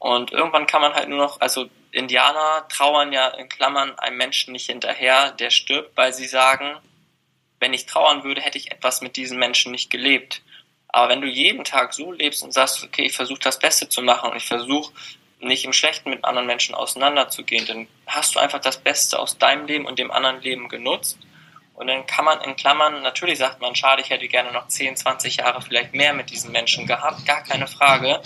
Und 0.00 0.32
irgendwann 0.32 0.66
kann 0.66 0.80
man 0.80 0.94
halt 0.94 1.08
nur 1.08 1.18
noch, 1.18 1.40
also 1.40 1.68
Indianer 1.92 2.66
trauern 2.68 3.12
ja 3.12 3.28
in 3.28 3.48
Klammern 3.48 3.98
einem 3.98 4.16
Menschen 4.16 4.52
nicht 4.52 4.66
hinterher, 4.66 5.32
der 5.32 5.50
stirbt, 5.50 5.96
weil 5.96 6.12
sie 6.12 6.26
sagen, 6.26 6.78
wenn 7.60 7.74
ich 7.74 7.86
trauern 7.86 8.24
würde, 8.24 8.40
hätte 8.40 8.58
ich 8.58 8.72
etwas 8.72 9.02
mit 9.02 9.16
diesem 9.16 9.38
Menschen 9.38 9.70
nicht 9.72 9.90
gelebt. 9.90 10.42
Aber 10.88 11.10
wenn 11.10 11.20
du 11.20 11.28
jeden 11.28 11.64
Tag 11.64 11.94
so 11.94 12.10
lebst 12.10 12.42
und 12.42 12.52
sagst, 12.52 12.82
okay, 12.82 13.02
ich 13.02 13.14
versuche 13.14 13.40
das 13.40 13.58
Beste 13.58 13.88
zu 13.88 14.02
machen 14.02 14.30
und 14.30 14.36
ich 14.36 14.46
versuche 14.46 14.92
nicht 15.40 15.64
im 15.64 15.72
Schlechten 15.72 16.10
mit 16.10 16.24
anderen 16.24 16.46
Menschen 16.46 16.74
auseinanderzugehen, 16.74 17.66
dann 17.66 17.88
hast 18.06 18.34
du 18.34 18.38
einfach 18.38 18.60
das 18.60 18.78
Beste 18.78 19.18
aus 19.18 19.38
deinem 19.38 19.66
Leben 19.66 19.86
und 19.86 19.98
dem 19.98 20.10
anderen 20.10 20.40
Leben 20.40 20.68
genutzt. 20.68 21.18
Und 21.74 21.88
dann 21.88 22.06
kann 22.06 22.24
man 22.24 22.40
in 22.42 22.56
Klammern, 22.56 23.02
natürlich 23.02 23.38
sagt 23.38 23.60
man, 23.60 23.74
schade, 23.74 24.02
ich 24.02 24.10
hätte 24.10 24.28
gerne 24.28 24.52
noch 24.52 24.68
10, 24.68 24.96
20 24.96 25.36
Jahre 25.36 25.62
vielleicht 25.62 25.94
mehr 25.94 26.14
mit 26.14 26.30
diesen 26.30 26.52
Menschen 26.52 26.86
gehabt, 26.86 27.24
gar 27.26 27.42
keine 27.42 27.66
Frage, 27.66 28.20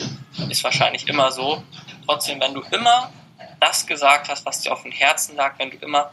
ist 0.50 0.62
wahrscheinlich 0.64 1.08
immer 1.08 1.32
so. 1.32 1.62
Trotzdem, 2.06 2.40
wenn 2.40 2.54
du 2.54 2.62
immer 2.72 3.12
das 3.60 3.86
gesagt 3.86 4.28
hast, 4.28 4.44
was 4.46 4.60
dir 4.60 4.72
auf 4.72 4.82
dem 4.82 4.92
Herzen 4.92 5.36
lag, 5.36 5.58
wenn 5.58 5.70
du 5.70 5.76
immer 5.78 6.12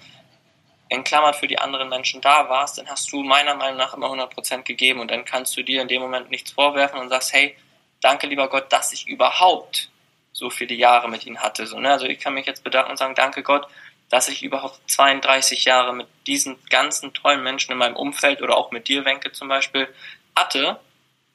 in 0.89 1.03
Klammern 1.03 1.33
für 1.33 1.47
die 1.47 1.57
anderen 1.57 1.89
Menschen 1.89 2.21
da 2.21 2.49
warst, 2.49 2.77
dann 2.77 2.87
hast 2.87 3.11
du 3.11 3.23
meiner 3.23 3.55
Meinung 3.55 3.77
nach 3.77 3.93
immer 3.93 4.07
100% 4.07 4.63
gegeben 4.63 4.99
und 4.99 5.09
dann 5.09 5.25
kannst 5.25 5.57
du 5.57 5.63
dir 5.63 5.81
in 5.81 5.87
dem 5.87 6.01
Moment 6.01 6.29
nichts 6.29 6.51
vorwerfen 6.51 6.99
und 6.99 7.09
sagst, 7.09 7.33
hey, 7.33 7.55
danke 8.01 8.27
lieber 8.27 8.47
Gott, 8.47 8.71
dass 8.71 8.93
ich 8.93 9.07
überhaupt 9.07 9.89
so 10.33 10.49
viele 10.49 10.75
Jahre 10.75 11.09
mit 11.09 11.25
ihnen 11.25 11.39
hatte. 11.39 11.65
So, 11.67 11.79
ne? 11.79 11.91
Also 11.91 12.05
ich 12.05 12.19
kann 12.19 12.33
mich 12.33 12.45
jetzt 12.45 12.63
bedanken 12.63 12.91
und 12.91 12.97
sagen, 12.97 13.15
danke 13.15 13.43
Gott, 13.43 13.67
dass 14.09 14.27
ich 14.27 14.43
überhaupt 14.43 14.79
32 14.91 15.65
Jahre 15.65 15.93
mit 15.93 16.07
diesen 16.27 16.57
ganzen 16.69 17.13
tollen 17.13 17.41
Menschen 17.41 17.71
in 17.71 17.77
meinem 17.77 17.95
Umfeld 17.95 18.41
oder 18.41 18.57
auch 18.57 18.71
mit 18.71 18.87
dir, 18.87 19.05
Wenke 19.05 19.31
zum 19.31 19.47
Beispiel, 19.47 19.87
hatte, 20.35 20.79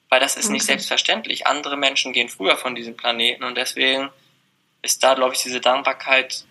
weil 0.09 0.21
das 0.21 0.37
ist 0.37 0.47
okay. 0.47 0.53
nicht 0.53 0.66
selbstverständlich. 0.66 1.47
Andere 1.47 1.77
Menschen 1.77 2.12
gehen 2.12 2.29
früher 2.29 2.57
von 2.57 2.75
diesem 2.75 2.97
Planeten 2.97 3.44
und 3.44 3.57
deswegen 3.57 4.11
ist 4.82 5.02
da, 5.02 5.14
glaube 5.14 5.34
ich, 5.34 5.42
diese 5.42 5.60
Dankbarkeit 5.60 6.44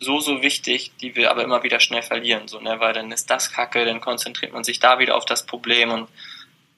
so, 0.00 0.20
so 0.20 0.42
wichtig, 0.42 0.92
die 1.00 1.16
wir 1.16 1.30
aber 1.30 1.42
immer 1.42 1.62
wieder 1.62 1.80
schnell 1.80 2.02
verlieren, 2.02 2.48
so, 2.48 2.60
ne, 2.60 2.80
weil 2.80 2.92
dann 2.92 3.12
ist 3.12 3.30
das 3.30 3.52
Kacke, 3.52 3.84
dann 3.84 4.00
konzentriert 4.00 4.52
man 4.52 4.64
sich 4.64 4.80
da 4.80 4.98
wieder 4.98 5.16
auf 5.16 5.24
das 5.24 5.46
Problem 5.46 5.90
und 5.90 6.08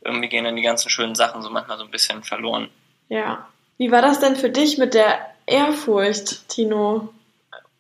irgendwie 0.04 0.28
gehen 0.28 0.44
dann 0.44 0.56
die 0.56 0.62
ganzen 0.62 0.90
schönen 0.90 1.14
Sachen 1.14 1.42
so 1.42 1.50
manchmal 1.50 1.78
so 1.78 1.84
ein 1.84 1.90
bisschen 1.90 2.22
verloren. 2.22 2.70
Ja. 3.08 3.48
Wie 3.78 3.90
war 3.90 4.02
das 4.02 4.20
denn 4.20 4.36
für 4.36 4.50
dich 4.50 4.78
mit 4.78 4.94
der 4.94 5.18
Ehrfurcht, 5.46 6.48
Tino? 6.48 7.12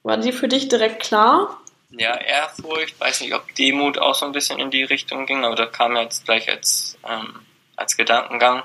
War 0.02 0.18
die 0.18 0.32
für 0.32 0.48
dich 0.48 0.68
direkt 0.68 1.02
klar? 1.02 1.60
Ja, 1.90 2.14
Ehrfurcht, 2.16 2.98
weiß 3.00 3.22
nicht, 3.22 3.34
ob 3.34 3.54
Demut 3.54 3.98
auch 3.98 4.14
so 4.14 4.26
ein 4.26 4.32
bisschen 4.32 4.58
in 4.58 4.70
die 4.70 4.84
Richtung 4.84 5.24
ging, 5.26 5.44
aber 5.44 5.54
da 5.54 5.66
kam 5.66 5.96
jetzt 5.96 6.24
gleich 6.24 6.48
als, 6.50 6.98
ähm, 7.08 7.40
als 7.76 7.96
Gedankengang. 7.96 8.62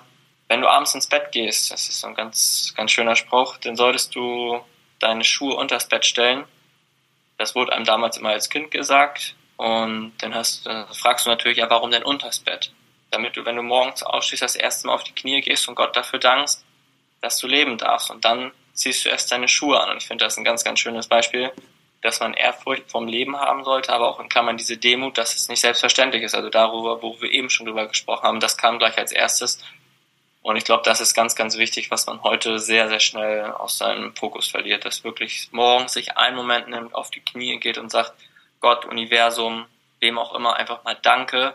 Wenn 0.52 0.60
du 0.60 0.68
abends 0.68 0.94
ins 0.94 1.08
Bett 1.08 1.32
gehst, 1.32 1.72
das 1.72 1.88
ist 1.88 2.02
so 2.02 2.08
ein 2.08 2.14
ganz, 2.14 2.74
ganz 2.76 2.92
schöner 2.92 3.16
Spruch, 3.16 3.56
dann 3.60 3.78
solltest 3.78 4.14
du 4.16 4.60
deine 5.00 5.24
Schuhe 5.24 5.56
unters 5.56 5.88
Bett 5.88 6.06
stellen. 6.06 6.44
Das 7.38 7.56
wurde 7.56 7.72
einem 7.72 7.86
damals 7.86 8.18
immer 8.18 8.32
als 8.32 8.50
Kind 8.50 8.70
gesagt. 8.70 9.34
Und 9.56 10.12
dann 10.18 10.36
hast, 10.36 10.66
dann 10.66 10.94
fragst 10.94 11.26
du 11.26 11.30
natürlich, 11.30 11.60
ja, 11.60 11.70
warum 11.70 11.90
denn 11.90 12.04
unters 12.04 12.40
Bett? 12.40 12.74
Damit 13.12 13.38
du, 13.38 13.46
wenn 13.46 13.56
du 13.56 13.62
morgens 13.62 14.04
aufstehst, 14.04 14.42
das 14.42 14.58
erste 14.58 14.88
Mal 14.88 14.94
auf 14.96 15.06
die 15.06 15.16
Knie 15.16 15.40
gehst 15.40 15.70
und 15.70 15.76
Gott 15.76 15.96
dafür 15.96 16.20
dankst, 16.20 16.66
dass 17.22 17.38
du 17.38 17.48
leben 17.48 17.78
darfst. 17.78 18.12
Und 18.12 18.26
dann 18.26 18.52
ziehst 18.74 19.06
du 19.06 19.10
erst 19.10 19.32
deine 19.32 19.48
Schuhe 19.48 19.80
an. 19.80 19.92
Und 19.92 19.98
ich 20.02 20.08
finde 20.08 20.26
das 20.26 20.36
ein 20.36 20.44
ganz, 20.44 20.66
ganz 20.66 20.82
schönes 20.82 21.08
Beispiel, 21.08 21.54
dass 22.02 22.20
man 22.20 22.34
Ehrfurcht 22.34 22.92
vom 22.92 23.08
Leben 23.08 23.38
haben 23.38 23.64
sollte, 23.64 23.94
aber 23.94 24.10
auch 24.10 24.20
in 24.20 24.28
Klammern 24.28 24.58
diese 24.58 24.76
Demut, 24.76 25.18
dass 25.18 25.34
es 25.34 25.48
nicht 25.48 25.62
selbstverständlich 25.62 26.24
ist. 26.24 26.36
Also 26.36 26.50
darüber, 26.50 27.02
wo 27.02 27.22
wir 27.22 27.32
eben 27.32 27.50
schon 27.50 27.68
drüber 27.68 27.88
gesprochen 27.88 28.24
haben, 28.24 28.40
das 28.42 28.58
kam 28.58 28.80
gleich 28.80 28.98
als 28.98 29.14
erstes. 29.14 29.64
Und 30.42 30.56
ich 30.56 30.66
glaube, 30.66 30.84
das 30.84 31.02
ist 31.02 31.14
ganz, 31.14 31.36
ganz 31.36 31.58
wichtig, 31.58 31.92
was 31.92 32.08
man 32.08 32.24
heute 32.24 32.58
sehr, 32.58 32.90
sehr 32.90 33.00
schnell 33.00 33.46
aus 33.52 33.78
seinem 33.78 34.16
Fokus 34.16 34.48
verliert, 34.48 34.86
dass 34.86 35.04
wirklich 35.04 35.50
morgens 35.52 35.94
sich 35.94 36.18
einen 36.18 36.36
Moment 36.36 36.68
nimmt, 36.68 36.96
auf 36.96 37.12
die 37.12 37.22
Knie 37.22 37.60
geht 37.60 37.78
und 37.78 37.92
sagt, 37.92 38.14
Gott, 38.60 38.86
Universum, 38.86 39.66
wem 40.00 40.18
auch 40.18 40.34
immer, 40.34 40.56
einfach 40.56 40.84
mal 40.84 40.98
Danke, 41.02 41.54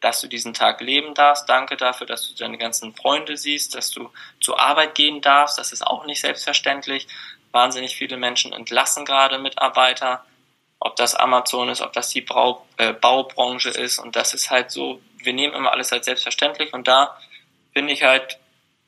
dass 0.00 0.20
du 0.22 0.28
diesen 0.28 0.54
Tag 0.54 0.80
leben 0.80 1.14
darfst. 1.14 1.48
Danke 1.48 1.76
dafür, 1.76 2.06
dass 2.06 2.26
du 2.28 2.34
deine 2.34 2.56
ganzen 2.56 2.94
Freunde 2.94 3.36
siehst, 3.36 3.74
dass 3.74 3.90
du 3.90 4.10
zur 4.40 4.58
Arbeit 4.58 4.94
gehen 4.94 5.20
darfst. 5.20 5.58
Das 5.58 5.72
ist 5.72 5.86
auch 5.86 6.06
nicht 6.06 6.20
selbstverständlich. 6.20 7.06
Wahnsinnig 7.52 7.96
viele 7.96 8.16
Menschen 8.16 8.54
entlassen 8.54 9.04
gerade 9.04 9.38
Mitarbeiter, 9.38 10.24
ob 10.78 10.96
das 10.96 11.14
Amazon 11.14 11.68
ist, 11.68 11.82
ob 11.82 11.92
das 11.92 12.08
die 12.08 12.22
Brau 12.22 12.66
äh, 12.78 12.94
Baubranche 12.94 13.68
ist. 13.68 13.98
Und 13.98 14.16
das 14.16 14.32
ist 14.32 14.50
halt 14.50 14.70
so, 14.70 15.02
wir 15.18 15.34
nehmen 15.34 15.52
immer 15.52 15.72
alles 15.72 15.92
als 15.92 16.06
selbstverständlich. 16.06 16.72
Und 16.72 16.88
da 16.88 17.18
finde 17.80 17.94
ich 17.94 18.02
halt, 18.02 18.38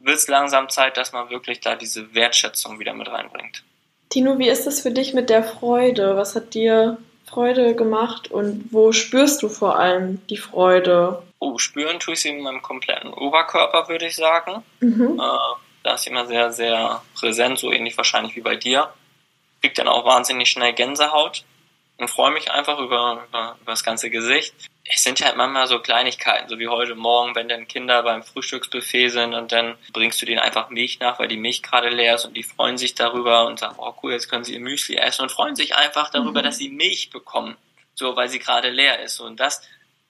wird 0.00 0.18
es 0.18 0.28
langsam 0.28 0.68
Zeit, 0.68 0.98
dass 0.98 1.12
man 1.12 1.30
wirklich 1.30 1.60
da 1.60 1.76
diese 1.76 2.14
Wertschätzung 2.14 2.78
wieder 2.78 2.92
mit 2.92 3.08
reinbringt. 3.08 3.64
Tino, 4.10 4.38
wie 4.38 4.50
ist 4.50 4.66
das 4.66 4.82
für 4.82 4.90
dich 4.90 5.14
mit 5.14 5.30
der 5.30 5.42
Freude? 5.42 6.14
Was 6.18 6.36
hat 6.36 6.52
dir 6.52 6.98
Freude 7.24 7.74
gemacht 7.74 8.30
und 8.30 8.70
wo 8.70 8.92
spürst 8.92 9.42
du 9.42 9.48
vor 9.48 9.78
allem 9.78 10.20
die 10.26 10.36
Freude? 10.36 11.22
Oh, 11.38 11.56
spüren 11.56 12.00
tue 12.00 12.12
ich 12.12 12.20
sie 12.20 12.28
in 12.28 12.42
meinem 12.42 12.60
kompletten 12.60 13.14
Oberkörper, 13.14 13.88
würde 13.88 14.08
ich 14.08 14.16
sagen. 14.16 14.62
Mhm. 14.80 15.18
Äh, 15.18 15.56
da 15.84 15.94
ist 15.94 16.06
immer 16.06 16.26
sehr, 16.26 16.52
sehr 16.52 17.00
präsent, 17.14 17.58
so 17.58 17.72
ähnlich 17.72 17.96
wahrscheinlich 17.96 18.36
wie 18.36 18.42
bei 18.42 18.56
dir. 18.56 18.92
Kriegt 19.62 19.78
dann 19.78 19.88
auch 19.88 20.04
wahnsinnig 20.04 20.50
schnell 20.50 20.74
Gänsehaut 20.74 21.44
und 21.96 22.10
freue 22.10 22.32
mich 22.32 22.50
einfach 22.50 22.78
über, 22.78 23.24
über, 23.26 23.56
über 23.58 23.72
das 23.72 23.84
ganze 23.84 24.10
Gesicht 24.10 24.52
es 24.84 25.04
sind 25.04 25.20
halt 25.24 25.36
manchmal 25.36 25.66
so 25.68 25.78
Kleinigkeiten, 25.78 26.48
so 26.48 26.58
wie 26.58 26.68
heute 26.68 26.94
Morgen, 26.94 27.34
wenn 27.34 27.48
dann 27.48 27.68
Kinder 27.68 28.02
beim 28.02 28.22
Frühstücksbuffet 28.22 29.10
sind 29.10 29.34
und 29.34 29.52
dann 29.52 29.76
bringst 29.92 30.20
du 30.20 30.26
denen 30.26 30.40
einfach 30.40 30.70
Milch 30.70 30.98
nach, 30.98 31.18
weil 31.18 31.28
die 31.28 31.36
Milch 31.36 31.62
gerade 31.62 31.88
leer 31.88 32.16
ist 32.16 32.24
und 32.24 32.36
die 32.36 32.42
freuen 32.42 32.78
sich 32.78 32.94
darüber 32.94 33.46
und 33.46 33.60
sagen, 33.60 33.76
oh 33.78 33.94
cool, 34.02 34.12
jetzt 34.12 34.28
können 34.28 34.44
sie 34.44 34.54
ihr 34.54 34.60
Müsli 34.60 34.96
essen 34.96 35.22
und 35.22 35.30
freuen 35.30 35.54
sich 35.54 35.76
einfach 35.76 36.10
darüber, 36.10 36.40
mhm. 36.40 36.44
dass 36.44 36.58
sie 36.58 36.68
Milch 36.68 37.10
bekommen, 37.10 37.56
so 37.94 38.16
weil 38.16 38.28
sie 38.28 38.40
gerade 38.40 38.70
leer 38.70 39.00
ist. 39.00 39.20
Und 39.20 39.38
das, 39.38 39.62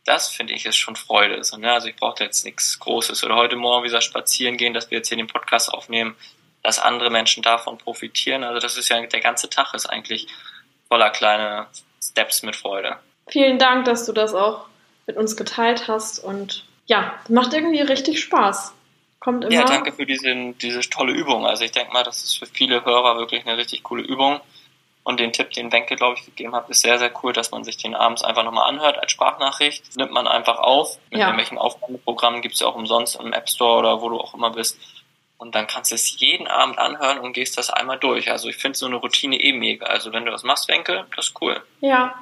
das 0.06 0.28
finde 0.28 0.54
ich 0.54 0.64
ist 0.64 0.76
schon 0.76 0.96
Freude. 0.96 1.44
So, 1.44 1.58
ne? 1.58 1.72
Also 1.72 1.88
ich 1.88 1.96
brauche 1.96 2.24
jetzt 2.24 2.44
nichts 2.44 2.78
Großes. 2.78 3.22
Oder 3.24 3.36
heute 3.36 3.56
Morgen, 3.56 3.84
wie 3.84 3.88
gesagt, 3.88 4.04
spazieren 4.04 4.56
gehen, 4.56 4.72
dass 4.72 4.90
wir 4.90 4.98
jetzt 4.98 5.08
hier 5.08 5.18
den 5.18 5.26
Podcast 5.26 5.72
aufnehmen, 5.72 6.16
dass 6.62 6.78
andere 6.78 7.10
Menschen 7.10 7.42
davon 7.42 7.76
profitieren. 7.76 8.42
Also 8.42 8.58
das 8.58 8.78
ist 8.78 8.88
ja, 8.88 9.04
der 9.04 9.20
ganze 9.20 9.50
Tag 9.50 9.74
ist 9.74 9.86
eigentlich 9.86 10.28
voller 10.88 11.10
kleine 11.10 11.66
Steps 12.02 12.42
mit 12.42 12.56
Freude. 12.56 12.98
Vielen 13.28 13.58
Dank, 13.58 13.84
dass 13.84 14.06
du 14.06 14.12
das 14.12 14.34
auch 14.34 14.66
mit 15.06 15.16
uns 15.16 15.36
geteilt 15.36 15.88
hast 15.88 16.18
und 16.18 16.64
ja, 16.86 17.14
macht 17.28 17.54
irgendwie 17.54 17.80
richtig 17.80 18.20
Spaß. 18.20 18.74
Kommt 19.20 19.44
immer. 19.44 19.54
Ja, 19.54 19.64
danke 19.64 19.92
für 19.92 20.04
diese, 20.04 20.52
diese 20.60 20.80
tolle 20.90 21.12
Übung. 21.12 21.46
Also 21.46 21.64
ich 21.64 21.72
denke 21.72 21.92
mal, 21.92 22.02
das 22.02 22.24
ist 22.24 22.38
für 22.38 22.46
viele 22.46 22.84
Hörer 22.84 23.16
wirklich 23.18 23.46
eine 23.46 23.56
richtig 23.56 23.84
coole 23.84 24.02
Übung. 24.02 24.40
Und 25.04 25.18
den 25.18 25.32
Tipp, 25.32 25.50
den 25.50 25.72
Wenke, 25.72 25.96
glaube 25.96 26.16
ich, 26.18 26.24
gegeben 26.24 26.54
hat, 26.54 26.70
ist 26.70 26.82
sehr, 26.82 26.98
sehr 26.98 27.12
cool, 27.22 27.32
dass 27.32 27.50
man 27.50 27.64
sich 27.64 27.76
den 27.76 27.94
abends 27.94 28.22
einfach 28.22 28.44
nochmal 28.44 28.68
anhört 28.68 28.98
als 28.98 29.10
Sprachnachricht. 29.10 29.96
Nimmt 29.96 30.12
man 30.12 30.28
einfach 30.28 30.58
auf. 30.58 30.98
Mit 31.10 31.18
ja. 31.20 31.26
irgendwelchen 31.26 31.58
Aufnahmeprogrammen 31.58 32.40
gibt 32.40 32.54
es 32.54 32.60
ja 32.60 32.68
auch 32.68 32.76
umsonst 32.76 33.18
im 33.20 33.32
App 33.32 33.48
Store 33.48 33.78
oder 33.78 34.00
wo 34.00 34.08
du 34.08 34.20
auch 34.20 34.34
immer 34.34 34.50
bist. 34.50 34.78
Und 35.38 35.56
dann 35.56 35.66
kannst 35.66 35.90
du 35.90 35.96
es 35.96 36.20
jeden 36.20 36.46
Abend 36.46 36.78
anhören 36.78 37.18
und 37.18 37.32
gehst 37.32 37.58
das 37.58 37.70
einmal 37.70 37.98
durch. 37.98 38.30
Also 38.30 38.48
ich 38.48 38.56
finde 38.56 38.78
so 38.78 38.86
eine 38.86 38.96
Routine 38.96 39.40
eh 39.40 39.52
mega. 39.52 39.86
Also 39.86 40.12
wenn 40.12 40.24
du 40.24 40.30
das 40.30 40.44
machst, 40.44 40.68
Wenke, 40.68 41.04
das 41.16 41.28
ist 41.28 41.40
cool. 41.40 41.60
Ja, 41.80 42.14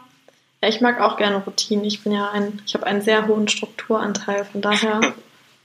ja, 0.62 0.68
ich 0.68 0.80
mag 0.80 1.00
auch 1.00 1.16
gerne 1.16 1.38
Routinen. 1.38 1.84
Ich 1.84 2.02
bin 2.02 2.12
ja 2.12 2.30
ein, 2.30 2.60
ich 2.66 2.74
habe 2.74 2.86
einen 2.86 3.02
sehr 3.02 3.26
hohen 3.26 3.48
Strukturanteil, 3.48 4.44
von 4.44 4.60
daher 4.60 5.00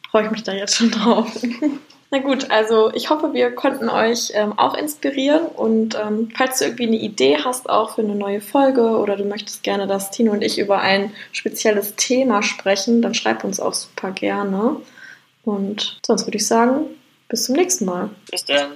freue 0.09 0.25
ich 0.25 0.31
mich 0.31 0.43
da 0.43 0.53
jetzt 0.53 0.75
schon 0.75 0.91
drauf. 0.91 1.27
Na 2.11 2.19
gut, 2.19 2.51
also 2.51 2.93
ich 2.93 3.09
hoffe, 3.09 3.33
wir 3.33 3.51
konnten 3.51 3.89
euch 3.89 4.31
ähm, 4.35 4.57
auch 4.57 4.75
inspirieren 4.75 5.47
und 5.47 5.95
ähm, 5.95 6.29
falls 6.35 6.59
du 6.59 6.65
irgendwie 6.65 6.87
eine 6.87 6.97
Idee 6.97 7.39
hast 7.43 7.67
auch 7.67 7.95
für 7.95 8.03
eine 8.03 8.15
neue 8.15 8.41
Folge 8.41 8.83
oder 8.99 9.17
du 9.17 9.25
möchtest 9.25 9.63
gerne, 9.63 9.87
dass 9.87 10.11
Tino 10.11 10.31
und 10.31 10.43
ich 10.43 10.59
über 10.59 10.79
ein 10.79 11.13
spezielles 11.31 11.95
Thema 11.95 12.43
sprechen, 12.43 13.01
dann 13.01 13.15
schreib 13.15 13.43
uns 13.43 13.59
auch 13.59 13.73
super 13.73 14.11
gerne. 14.11 14.77
Und 15.43 15.99
sonst 16.05 16.25
würde 16.25 16.37
ich 16.37 16.47
sagen, 16.47 16.85
bis 17.27 17.45
zum 17.45 17.55
nächsten 17.55 17.85
Mal. 17.85 18.11
Bis 18.31 18.45
dann. 18.45 18.73